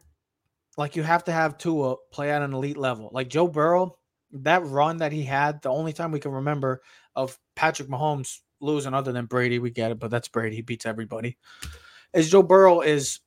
[0.79, 3.09] like, you have to have Tua play at an elite level.
[3.11, 3.97] Like Joe Burrow,
[4.31, 6.81] that run that he had, the only time we can remember
[7.15, 9.59] of Patrick Mahomes losing other than Brady.
[9.59, 10.55] We get it, but that's Brady.
[10.55, 11.37] He beats everybody.
[12.13, 13.19] Is Joe Burrow is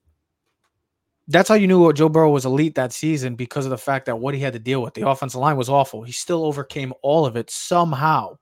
[1.28, 4.18] that's how you knew Joe Burrow was elite that season because of the fact that
[4.18, 4.94] what he had to deal with.
[4.94, 6.02] The offensive line was awful.
[6.02, 8.38] He still overcame all of it somehow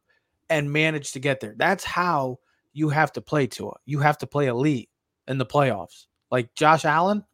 [0.49, 1.55] and managed to get there.
[1.57, 2.39] That's how
[2.73, 3.59] you have to play it.
[3.85, 4.89] You have to play elite
[5.29, 6.07] in the playoffs.
[6.31, 7.25] Like Josh Allen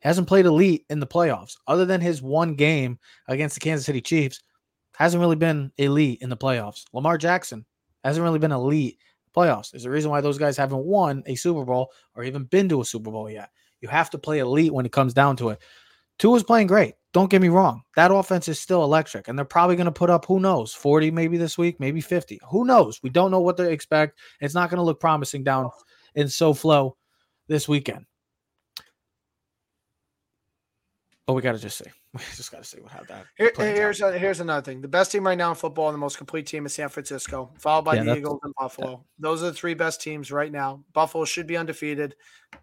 [0.00, 2.98] hasn't played elite in the playoffs, other than his one game
[3.28, 4.42] against the Kansas City Chiefs.
[4.96, 6.84] Hasn't really been elite in the playoffs.
[6.92, 7.64] Lamar Jackson
[8.04, 8.98] hasn't really been elite
[9.34, 9.70] playoffs.
[9.70, 12.80] There's a reason why those guys haven't won a Super Bowl or even been to
[12.80, 13.50] a Super Bowl yet.
[13.80, 15.60] You have to play elite when it comes down to it.
[16.18, 16.94] Tua's playing great.
[17.12, 17.82] Don't get me wrong.
[17.96, 21.10] That offense is still electric, and they're probably going to put up, who knows, 40
[21.10, 22.38] maybe this week, maybe 50.
[22.50, 23.00] Who knows?
[23.02, 24.18] We don't know what to expect.
[24.40, 25.70] It's not going to look promising down
[26.14, 26.92] in SoFlo
[27.48, 28.04] this weekend.
[31.30, 31.84] But we got to just see.
[32.12, 33.24] We just got to see what how that.
[33.36, 34.80] Here, here's a, here's another thing.
[34.80, 37.52] The best team right now in football and the most complete team is San Francisco,
[37.56, 39.04] followed by Yeah, the Eagles and Buffalo.
[39.20, 40.82] Those are the three best teams right now.
[40.92, 42.16] Buffalo should be undefeated.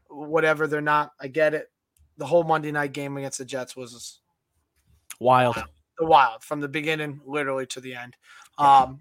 [0.09, 1.13] Whatever, they're not.
[1.21, 1.71] I get it.
[2.17, 4.19] The whole Monday night game against the Jets was
[5.21, 5.55] wild.
[5.97, 8.17] the wild from the beginning, literally to the end.
[8.57, 8.99] Um,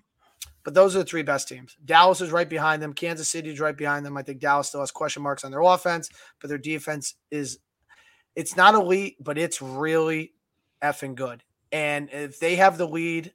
[0.62, 1.76] but those are the three best teams.
[1.84, 2.92] Dallas is right behind them.
[2.92, 4.16] Kansas City is right behind them.
[4.16, 6.08] I think Dallas still has question marks on their offense,
[6.40, 7.58] but their defense is
[8.36, 10.32] it's not elite, but it's really
[10.82, 11.42] effing good.
[11.72, 13.32] And if they have the lead,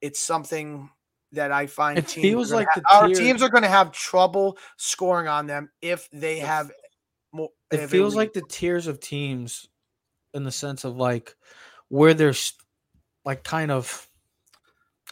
[0.00, 0.88] it's something
[1.32, 3.92] that I find It teams feels like have- our tier- teams are going to have
[3.92, 6.70] trouble scoring on them if they have
[7.32, 7.50] more.
[7.72, 9.68] It have feels like the tiers of teams
[10.32, 11.34] in the sense of like
[11.88, 12.34] where they're
[13.24, 14.08] like kind of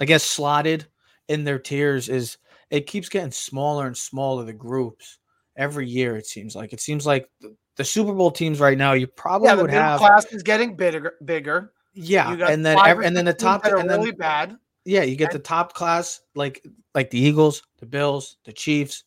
[0.00, 0.86] I guess slotted
[1.28, 2.38] in their tiers is
[2.70, 5.18] it keeps getting smaller and smaller the groups
[5.56, 7.28] every year it seems like it seems like
[7.76, 11.14] the, Super Bowl teams right now you probably yeah, would have class is getting bigger.
[11.24, 11.72] Bigger.
[11.94, 14.56] yeah and then every, and then the top that are and then really bad.
[14.84, 16.64] yeah you get the top class like
[16.94, 19.04] like the Eagles the Bills the Chiefs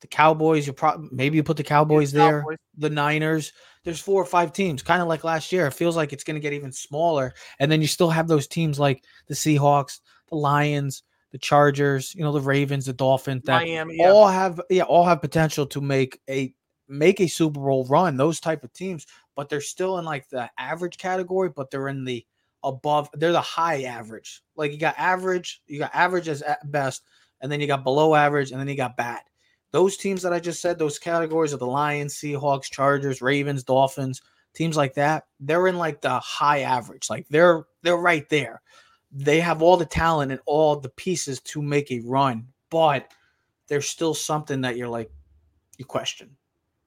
[0.00, 2.58] the Cowboys you probably maybe you put the Cowboys there Cowboys.
[2.78, 3.52] the Niners.
[3.84, 5.68] There's four or five teams, kind of like last year.
[5.68, 7.32] It feels like it's going to get even smaller.
[7.60, 12.22] And then you still have those teams like the Seahawks, the Lions, the Chargers, you
[12.22, 13.96] know, the Ravens, the Dolphins that Miami.
[13.98, 14.10] Yeah.
[14.10, 16.52] all have yeah, all have potential to make a
[16.88, 20.50] make a Super Bowl run, those type of teams, but they're still in like the
[20.58, 22.24] average category, but they're in the
[22.62, 24.42] above, they're the high average.
[24.56, 27.02] Like you got average, you got average as at best,
[27.40, 29.20] and then you got below average, and then you got bad.
[29.72, 34.22] Those teams that I just said, those categories of the Lions, Seahawks, Chargers, Ravens, Dolphins,
[34.54, 37.10] teams like that, they're in like the high average.
[37.10, 38.62] Like they're they're right there.
[39.12, 43.12] They have all the talent and all the pieces to make a run, but
[43.68, 45.10] there's still something that you're like
[45.78, 46.36] you question.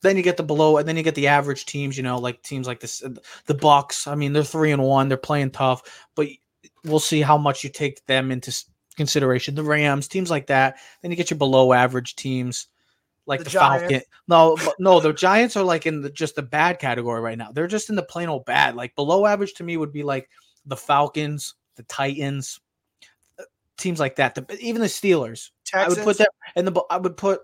[0.02, 1.97] Then you get the below, and then you get the average teams.
[1.97, 3.04] You know, like teams like this,
[3.45, 4.08] the Bucks.
[4.08, 5.10] I mean, they're three and one.
[5.10, 6.28] They're playing tough, but
[6.86, 8.56] we'll see how much you take them into
[8.95, 9.56] consideration.
[9.56, 10.78] The Rams, teams like that.
[11.02, 12.68] Then you get your below average teams,
[13.26, 13.82] like The the, Giants.
[13.82, 14.02] Falcon.
[14.28, 17.52] No, no, the Giants are like in the just the bad category right now.
[17.52, 18.76] They're just in the plain old bad.
[18.76, 20.30] Like below average to me would be like
[20.66, 22.60] the Falcons, the Titans,
[23.39, 23.43] uh,
[23.78, 24.36] teams like that.
[24.36, 25.50] The, even the Steelers.
[25.74, 27.41] I would put that and the I would put.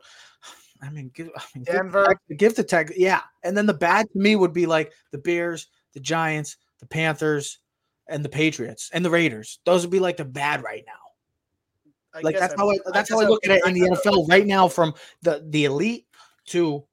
[0.85, 2.19] I mean, give, I mean, give the Denver.
[2.37, 3.21] Give the tech, yeah.
[3.43, 7.59] And then the bad to me would be like the Bears, the Giants, the Panthers,
[8.07, 9.59] and the Patriots and the Raiders.
[9.65, 10.93] Those would be like the bad right now.
[12.13, 13.89] I Like that's I- how I, that's how guess I look at it in the
[13.89, 16.05] NFL right now, from the the elite
[16.47, 16.83] to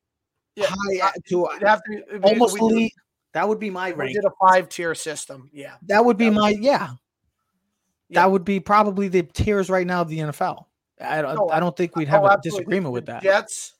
[0.56, 2.94] Yeah, high to have to almost elite.
[3.34, 4.14] That would be my We rank.
[4.14, 5.48] did a five tier system.
[5.52, 5.74] Yeah.
[5.86, 6.90] That would be that would- my yeah.
[8.08, 8.20] Yeah.
[8.22, 10.66] That would be probably the tiers right now of the NFL.
[11.00, 12.60] I, I, No, I don't think we'd have Oh, a absolutely.
[12.60, 13.22] disagreement with that.
[13.22, 13.74] Jets,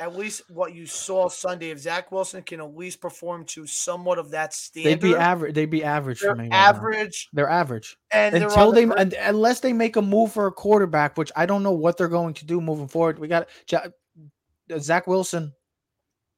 [0.00, 4.18] at least what you saw Sunday, if Zach Wilson can at least perform to somewhat
[4.18, 5.54] of that standard, They'd be average.
[5.54, 6.42] They'd be average for they're me.
[6.44, 6.56] right now.
[6.68, 7.96] average, They're average.
[8.10, 11.62] and until they the unless they make a move for a quarterback, which I don't
[11.62, 13.18] know what they're going to do moving forward.
[13.18, 13.48] We got
[14.78, 15.52] Zach Wilson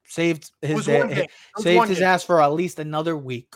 [0.04, 1.18] saved his day- one game.
[1.18, 2.08] It was saved his game.
[2.08, 3.54] ass for at least another week.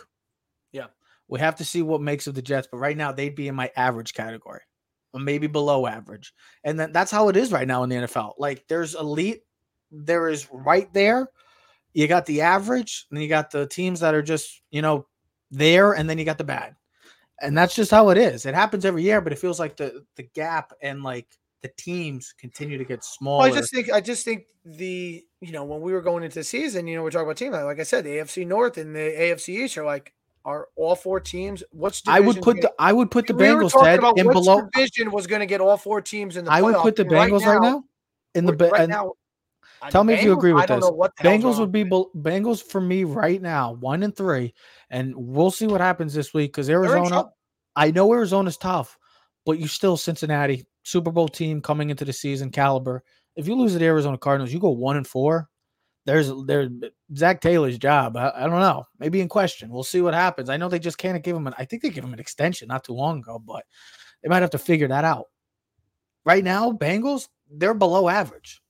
[0.72, 0.86] Yeah.
[1.28, 3.54] we have to see what makes of the Jets, but right now they'd be in
[3.54, 4.60] my average category,
[5.12, 6.32] or maybe below average,
[6.62, 8.34] and then that's how it is right now in the NFL.
[8.38, 9.40] Like there's elite,
[9.90, 11.28] there is right there.
[11.94, 15.06] You got the average, and you got the teams that are just you know
[15.50, 16.76] there, and then you got the bad
[17.40, 18.46] and that's just how it is.
[18.46, 21.26] It happens every year, but it feels like the the gap and like
[21.62, 23.48] the teams continue to get Well, smaller.
[23.48, 26.44] I just think I just think the you know when we were going into the
[26.44, 29.00] season, you know, we're talking about teams like I said, the AFC North and the
[29.00, 30.12] AFC East are like
[30.44, 31.62] are all four teams.
[31.72, 34.68] What's I would put the I would put the we Bengals head in below.
[34.72, 36.52] division was going to get all four teams in the.
[36.52, 37.84] I would put the Bengals right now
[38.34, 39.12] in the right and now,
[39.90, 40.84] tell me if you agree with this.
[41.22, 44.54] Bengals would be bel- Bengals for me right now, one and three,
[44.90, 47.26] and we'll see what happens this week because Arizona.
[47.74, 48.96] I know Arizona's tough,
[49.44, 53.02] but you still Cincinnati Super Bowl team coming into the season caliber.
[53.36, 55.48] If you lose to the Arizona Cardinals, you go one and four.
[56.06, 56.70] There's there's
[57.16, 58.16] Zac Taylor's job.
[58.16, 59.70] I, I don't know, maybe in question.
[59.70, 60.48] We'll see what happens.
[60.48, 61.54] I know they just can't give him an.
[61.58, 63.64] I think they give him an extension not too long ago, but
[64.22, 65.26] they might have to figure that out.
[66.24, 68.62] Right now, Bengals they're below average.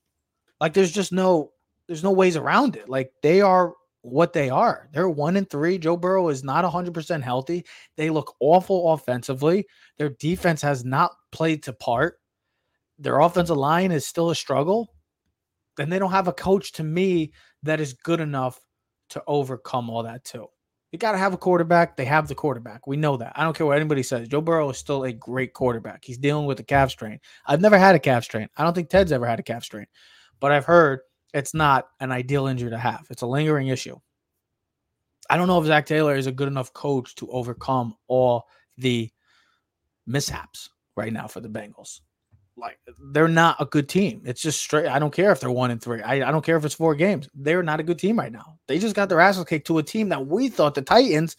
[0.60, 1.52] Like there's just no
[1.86, 2.88] there's no ways around it.
[2.88, 4.88] Like they are what they are.
[4.92, 5.78] They're one and three.
[5.78, 7.64] Joe Burrow is not 100% healthy.
[7.96, 9.66] They look awful offensively.
[9.98, 12.18] Their defense has not played to part.
[12.98, 14.92] Their offensive line is still a struggle.
[15.78, 17.32] And they don't have a coach to me
[17.64, 18.60] that is good enough
[19.10, 20.46] to overcome all that, too.
[20.92, 21.96] You got to have a quarterback.
[21.96, 22.86] They have the quarterback.
[22.86, 23.32] We know that.
[23.34, 24.28] I don't care what anybody says.
[24.28, 26.04] Joe Burrow is still a great quarterback.
[26.04, 27.18] He's dealing with a calf strain.
[27.44, 28.48] I've never had a calf strain.
[28.56, 29.86] I don't think Ted's ever had a calf strain,
[30.40, 31.00] but I've heard
[31.34, 33.06] it's not an ideal injury to have.
[33.10, 33.98] It's a lingering issue.
[35.28, 38.46] I don't know if Zac Taylor is a good enough coach to overcome all
[38.78, 39.10] the
[40.06, 42.00] mishaps right now for the Bengals.
[42.56, 42.78] Like
[43.12, 44.22] they're not a good team.
[44.24, 44.86] It's just straight.
[44.86, 46.00] I don't care if they're one and three.
[46.00, 47.28] I, I don't care if it's four games.
[47.34, 48.58] They're not a good team right now.
[48.66, 51.36] They just got their asses kicked to a team that we thought the Titans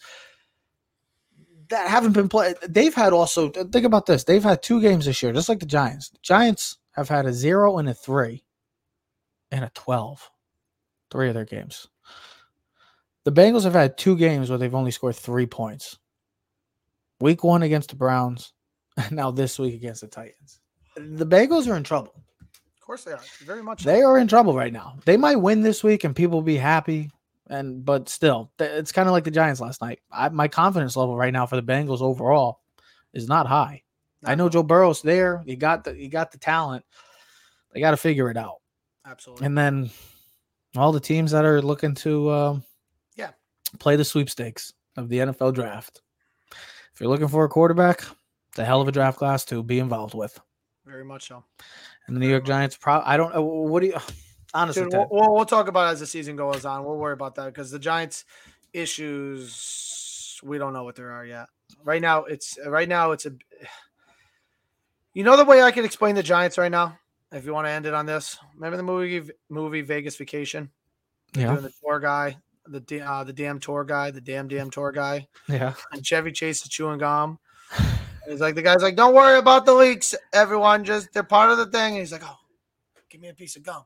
[1.70, 2.56] that haven't been played.
[2.68, 4.24] They've had also think about this.
[4.24, 6.10] They've had two games this year, just like the Giants.
[6.10, 8.44] The Giants have had a zero and a three
[9.50, 10.30] and a 12.
[11.10, 11.88] Three of their games.
[13.24, 15.98] The Bengals have had two games where they've only scored three points.
[17.20, 18.52] Week one against the Browns,
[18.96, 20.60] and now this week against the Titans.
[20.96, 22.14] The Bengals are in trouble.
[22.50, 23.20] Of course they are.
[23.44, 23.84] Very much.
[23.84, 24.96] They are in trouble right now.
[25.04, 27.10] They might win this week and people will be happy.
[27.50, 30.00] And but still, it's kind of like the Giants last night.
[30.12, 32.60] I, my confidence level right now for the Bengals overall
[33.14, 33.82] is not high.
[34.24, 35.42] I know Joe Burrow's there.
[35.46, 36.84] You got the you got the talent.
[37.72, 38.56] They got to figure it out.
[39.08, 39.46] Absolutely.
[39.46, 39.90] And then
[40.76, 42.58] all the teams that are looking to uh,
[43.16, 43.30] yeah
[43.78, 46.02] play the sweepstakes of the NFL draft.
[46.52, 48.04] If you're looking for a quarterback,
[48.50, 50.38] it's a hell of a draft class to be involved with.
[50.84, 51.44] Very much so.
[52.06, 53.42] And the New York Giants, pro- I don't know.
[53.42, 53.96] What do you
[54.52, 54.82] honestly?
[54.82, 56.84] Dude, we'll, we'll, we'll talk about it as the season goes on.
[56.84, 58.24] We'll worry about that because the Giants'
[58.72, 61.46] issues we don't know what there are yet.
[61.82, 63.32] Right now, it's right now it's a.
[65.14, 66.96] You know the way I can explain the Giants right now
[67.32, 70.70] if you want to end it on this, remember the movie movie Vegas Vacation?
[71.34, 71.52] Yeah.
[71.52, 75.28] Doing the tour guy, the uh, the damn tour guy, the damn damn tour guy.
[75.48, 75.74] Yeah.
[75.92, 77.38] And Chevy Chase is chewing gum.
[78.26, 80.84] he's like the guy's like, don't worry about the leaks, everyone.
[80.84, 81.92] Just they're part of the thing.
[81.92, 82.38] And he's like, oh,
[83.10, 83.84] give me a piece of gum.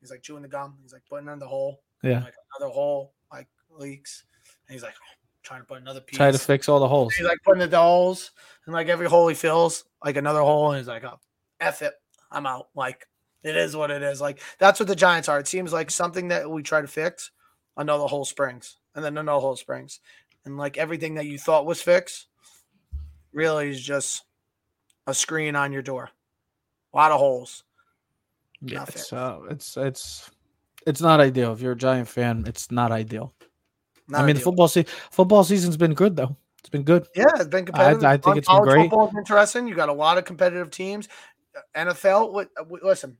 [0.00, 0.78] He's like chewing the gum.
[0.82, 1.82] He's like putting in the hole.
[2.02, 2.24] Yeah.
[2.24, 4.24] Like another hole like leaks.
[4.66, 6.16] And he's like oh, trying to put another piece.
[6.16, 7.14] Try to fix all the holes.
[7.14, 8.30] He's like putting the holes,
[8.66, 11.18] and like every hole he fills, like another hole, and he's like, oh,
[11.60, 11.94] f it.
[12.32, 12.68] I'm out.
[12.74, 13.06] Like
[13.42, 14.20] it is what it is.
[14.20, 15.38] Like that's what the Giants are.
[15.38, 17.30] It seems like something that we try to fix,
[17.76, 20.00] another hole springs, and then another hole springs,
[20.44, 22.28] and like everything that you thought was fixed,
[23.32, 24.24] really is just
[25.06, 26.10] a screen on your door.
[26.92, 27.64] A lot of holes.
[28.60, 30.30] Yeah, it's, uh, it's it's
[30.86, 31.52] it's not ideal.
[31.52, 33.34] If you're a Giant fan, it's not ideal.
[34.08, 34.34] Not I mean, ideal.
[34.34, 36.36] the football se- football season's been good though.
[36.60, 37.08] It's been good.
[37.16, 38.04] Yeah, it's been competitive.
[38.04, 38.82] I, I think it's been great.
[38.82, 39.66] Football is interesting.
[39.66, 41.08] You got a lot of competitive teams.
[41.76, 43.16] NFL, what, uh, listen,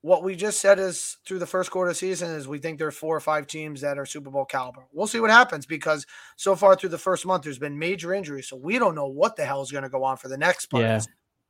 [0.00, 2.78] what we just said is through the first quarter of the season is we think
[2.78, 4.86] there's four or five teams that are Super Bowl caliber.
[4.92, 6.06] We'll see what happens because
[6.36, 8.48] so far through the first month, there's been major injuries.
[8.48, 10.66] So we don't know what the hell is going to go on for the next
[10.66, 10.84] part.
[10.84, 11.00] Yeah.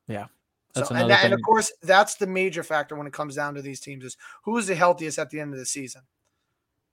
[0.07, 0.27] Yeah.
[0.75, 3.62] So, and, that, and of course, that's the major factor when it comes down to
[3.62, 6.03] these teams is who is the healthiest at the end of the season.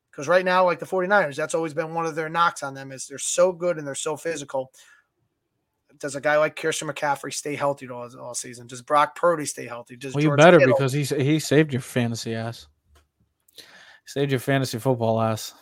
[0.10, 2.92] Because right now, like the 49ers, that's always been one of their knocks on them
[2.92, 4.72] is they're so good and they're so physical
[6.00, 8.68] does a guy like Christian McCaffrey stay healthy all, all season?
[8.68, 9.96] Does Brock Purdy stay healthy?
[9.96, 10.76] Does well, George you better Kittle?
[10.76, 12.68] because he he saved your fantasy ass.
[13.58, 13.64] He
[14.06, 15.54] saved your fantasy football ass.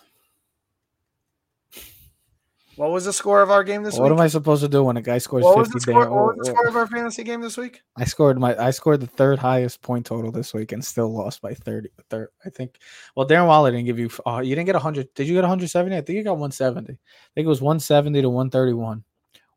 [2.75, 4.11] What was the score of our game this what week?
[4.11, 6.09] What am I supposed to do when a guy scores what 50 was the score,
[6.09, 7.81] What was the score of our fantasy game this week?
[7.95, 11.41] I scored my I scored the third highest point total this week and still lost
[11.41, 11.89] by 30.
[12.09, 12.79] Third, I think.
[13.15, 14.09] Well, Darren Waller didn't give you.
[14.25, 15.13] Uh, you didn't get 100.
[15.13, 15.95] Did you get 170?
[15.95, 16.93] I think you got 170.
[16.93, 16.97] I
[17.35, 19.03] think it was 170 to 131.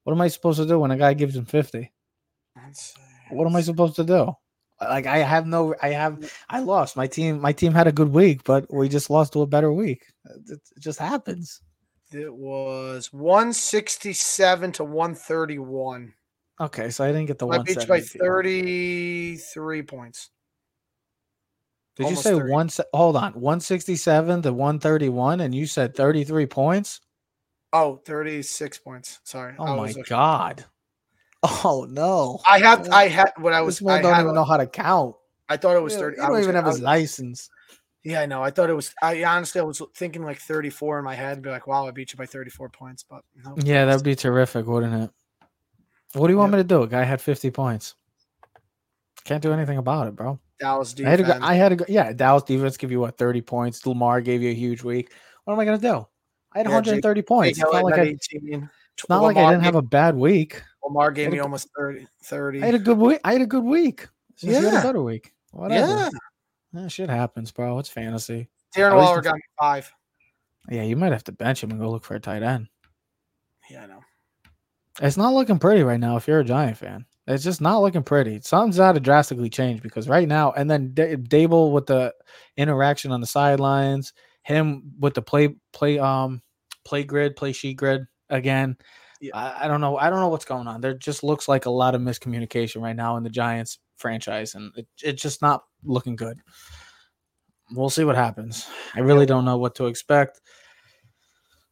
[0.06, 1.92] What am I supposed to do when a guy gives him 50?
[3.30, 4.32] What am I supposed to do?
[4.80, 6.30] Like I have no I have mm.
[6.48, 6.96] I lost.
[6.96, 9.72] My team my team had a good week, but we just lost to a better
[9.72, 10.04] week.
[10.48, 11.60] It, just happens.
[12.12, 16.14] It was 167 to 131.
[16.60, 17.58] Okay, so I didn't get the one.
[17.58, 20.30] I beat by 33 points.
[21.96, 22.52] Did Almost you say 30.
[22.52, 22.70] one?
[22.94, 27.00] Hold on, 167 to 131, and you said 33 points?
[27.72, 29.20] Oh, 36 points.
[29.24, 29.54] Sorry.
[29.58, 30.64] Oh my god.
[31.42, 32.40] Oh no.
[32.48, 32.92] I have oh.
[32.92, 35.14] I had when I was I don't even know how to count.
[35.48, 36.18] I thought it was 30.
[36.18, 37.50] I don't even have his license.
[38.04, 38.42] Yeah, I know.
[38.42, 41.42] I thought it was I honestly I was thinking like 34 in my head, and
[41.42, 43.02] be like, wow, I beat you by 34 points.
[43.02, 45.10] But no, yeah, that'd be terrific, wouldn't it?
[46.14, 46.82] What do you want me to do?
[46.82, 47.94] A guy had 50 points.
[49.24, 50.38] Can't do anything about it, bro.
[50.58, 51.40] Dallas I had, to defense.
[51.40, 51.84] go, I had to go.
[51.88, 53.84] Yeah, Dallas defense give you what 30 points.
[53.84, 55.12] Lamar gave you a huge week.
[55.44, 56.06] What am I gonna do?
[56.56, 57.58] I had Yeah, 130 points.
[57.58, 58.70] It's not like I, 18.
[58.94, 60.62] it's not like I didn't have a bad week.
[60.82, 62.06] Lamar gave a me almost 30.
[62.24, 62.62] 30.
[62.62, 63.20] I had a good week.
[63.24, 64.08] I had a good week.
[64.36, 65.34] Since you had a better week.
[65.52, 65.86] Whatever.
[65.86, 66.08] yeah.
[66.72, 67.78] Yeah, shit happens, bro.
[67.78, 68.48] It's fantasy.
[68.74, 69.92] Darren Waller got me five.
[70.70, 72.68] Yeah, you might have to bench him and go look for a tight end.
[73.70, 74.00] Yeah, I know.
[75.02, 77.04] It's not looking pretty right now if you're a Giant fan.
[77.26, 78.40] It's just not looking pretty.
[78.40, 82.14] Something's got to drastically change because right now, and then D- Daboll with the
[82.56, 86.40] interaction on the sidelines, him with the play play um
[86.86, 88.76] play grid, play sheet grid again.
[89.20, 89.32] Yeah.
[89.34, 89.98] I, I don't know.
[89.98, 90.80] I don't know what's going on.
[90.80, 94.72] There just looks like a lot of miscommunication right now in the Giants franchise, and
[94.76, 96.38] it, it's just not looking good.
[97.72, 98.68] We'll see what happens.
[98.94, 100.40] I really don't know what to expect.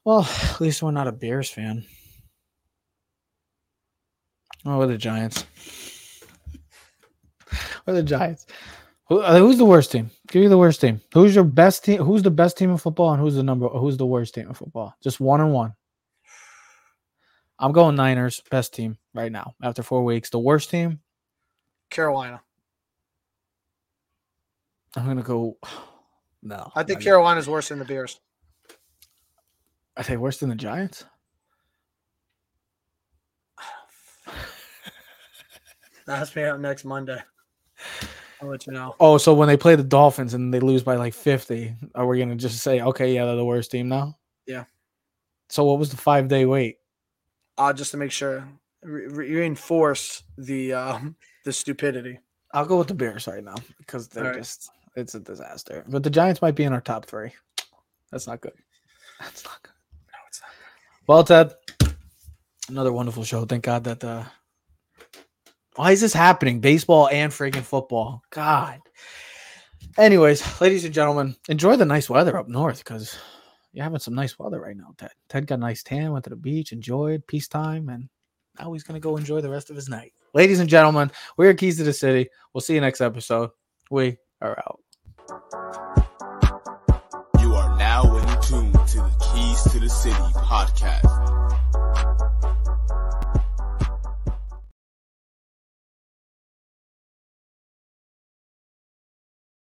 [0.04, 1.84] Well, at least we're not a Bears fan.
[4.66, 5.44] Oh, we're the Giants.
[7.86, 8.46] we're the Giants.
[9.08, 10.10] Who, uh, who's the worst team?
[10.34, 11.00] Give me the worst team.
[11.12, 12.02] Who's your best team?
[12.02, 13.68] Who's the best team in football, and who's the number?
[13.68, 14.92] Who's the worst team in football?
[15.00, 15.74] Just one and one.
[17.56, 20.30] I'm going Niners, best team right now after four weeks.
[20.30, 20.98] The worst team,
[21.88, 22.42] Carolina.
[24.96, 25.56] I'm gonna go.
[26.42, 28.18] No, I think not- Carolina's worse than the Bears.
[29.96, 31.04] I think worse than the Giants.
[36.08, 37.22] Ask me out next Monday.
[38.44, 38.94] I'll let you know.
[39.00, 42.18] Oh, so when they play the Dolphins and they lose by like 50, are we
[42.18, 44.18] gonna just say, okay, yeah, they're the worst team now?
[44.46, 44.64] Yeah.
[45.48, 46.78] So what was the five day wait?
[47.56, 48.46] Uh, just to make sure,
[48.82, 52.18] re- re- reinforce the um, the stupidity.
[52.52, 54.40] I'll go with the Bears right now because they're Alright.
[54.40, 55.84] just it's a disaster.
[55.88, 57.32] But the Giants might be in our top three.
[58.10, 58.52] That's not good.
[59.20, 59.72] That's not good.
[60.12, 60.50] No, it's not.
[61.06, 61.54] Well, Ted,
[62.68, 63.44] another wonderful show.
[63.46, 64.24] Thank God that uh
[65.76, 66.60] why is this happening?
[66.60, 68.22] Baseball and freaking football.
[68.30, 68.80] God.
[69.96, 73.16] Anyways, ladies and gentlemen, enjoy the nice weather up north because
[73.72, 75.10] you're having some nice weather right now, Ted.
[75.28, 78.08] Ted got a nice tan, went to the beach, enjoyed peacetime, and
[78.58, 80.12] now he's gonna go enjoy the rest of his night.
[80.32, 82.28] Ladies and gentlemen, we're Keys to the City.
[82.52, 83.50] We'll see you next episode.
[83.90, 84.80] We are out.
[87.40, 90.16] You are now in tune to the Keys to the City.